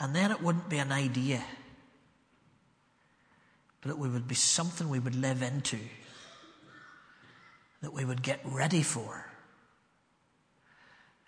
And 0.00 0.16
then 0.16 0.30
it 0.30 0.42
wouldn't 0.42 0.70
be 0.70 0.78
an 0.78 0.92
idea 0.92 1.44
but 3.80 3.90
it 3.90 3.98
would 3.98 4.28
be 4.28 4.34
something 4.34 4.88
we 4.88 4.98
would 4.98 5.14
live 5.14 5.42
into, 5.42 5.78
that 7.82 7.92
we 7.92 8.04
would 8.04 8.22
get 8.22 8.40
ready 8.44 8.82
for. 8.82 9.26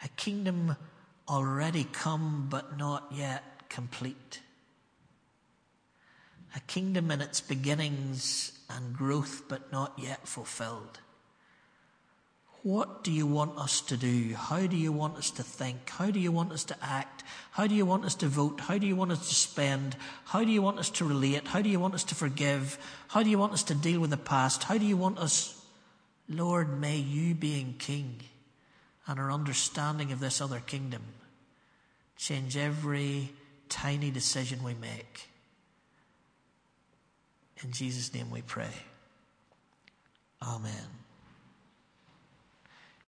A 0.05 0.09
kingdom 0.09 0.77
already 1.29 1.85
come 1.85 2.49
but 2.51 2.77
not 2.77 3.11
yet 3.13 3.69
complete. 3.69 4.41
A 6.55 6.61
kingdom 6.61 7.11
in 7.11 7.23
its 7.23 7.41
beginnings 7.41 8.53
and 8.69 8.95
growth 8.95 9.45
but 9.49 9.73
not 9.73 9.99
yet 9.99 10.29
fulfilled. 10.29 11.01
What 12.63 13.03
do 13.03 13.11
you 13.11 13.27
want 13.27 13.59
us 13.59 13.81
to 13.83 13.97
do? 13.97 14.35
How 14.35 14.67
do 14.67 14.77
you 14.77 14.93
want 14.93 15.17
us 15.17 15.31
to 15.33 15.43
think? 15.43 15.91
How 15.91 16.11
do 16.11 16.21
you 16.21 16.31
want 16.31 16.53
us 16.53 16.63
to 16.65 16.77
act? 16.81 17.25
How 17.51 17.67
do 17.67 17.75
you 17.75 17.85
want 17.85 18.05
us 18.05 18.15
to 18.17 18.29
vote? 18.29 18.61
How 18.61 18.79
do 18.79 18.87
you 18.87 18.95
want 18.95 19.11
us 19.11 19.29
to 19.29 19.35
spend? 19.35 19.97
How 20.27 20.45
do 20.45 20.51
you 20.51 20.63
want 20.63 20.79
us 20.79 20.91
to 20.91 21.05
relate? 21.05 21.49
How 21.49 21.61
do 21.61 21.69
you 21.69 21.81
want 21.81 21.95
us 21.95 22.05
to 22.05 22.15
forgive? 22.15 22.79
How 23.09 23.23
do 23.23 23.31
you 23.31 23.39
want 23.39 23.53
us 23.53 23.65
to 23.65 23.75
deal 23.75 24.01
with 24.01 24.11
the 24.11 24.17
past? 24.17 24.65
How 24.65 24.79
do 24.79 24.87
you 24.87 24.97
want 24.97 25.19
us, 25.19 25.61
Lord, 26.29 26.81
may 26.81 26.97
you 26.99 27.35
being 27.35 27.75
King 27.79 28.21
and 29.07 29.19
our 29.19 29.33
understanding 29.33 30.13
of 30.13 30.21
this 30.21 30.41
other 30.41 30.61
kingdom 30.61 31.03
change 32.17 32.57
every 32.57 33.31
tiny 33.69 34.11
decision 34.11 34.63
we 34.63 34.75
make. 34.75 35.29
In 37.65 37.73
Jesus' 37.73 38.13
name 38.15 38.31
we 38.31 38.43
pray. 38.43 38.75
Amen. 40.43 41.02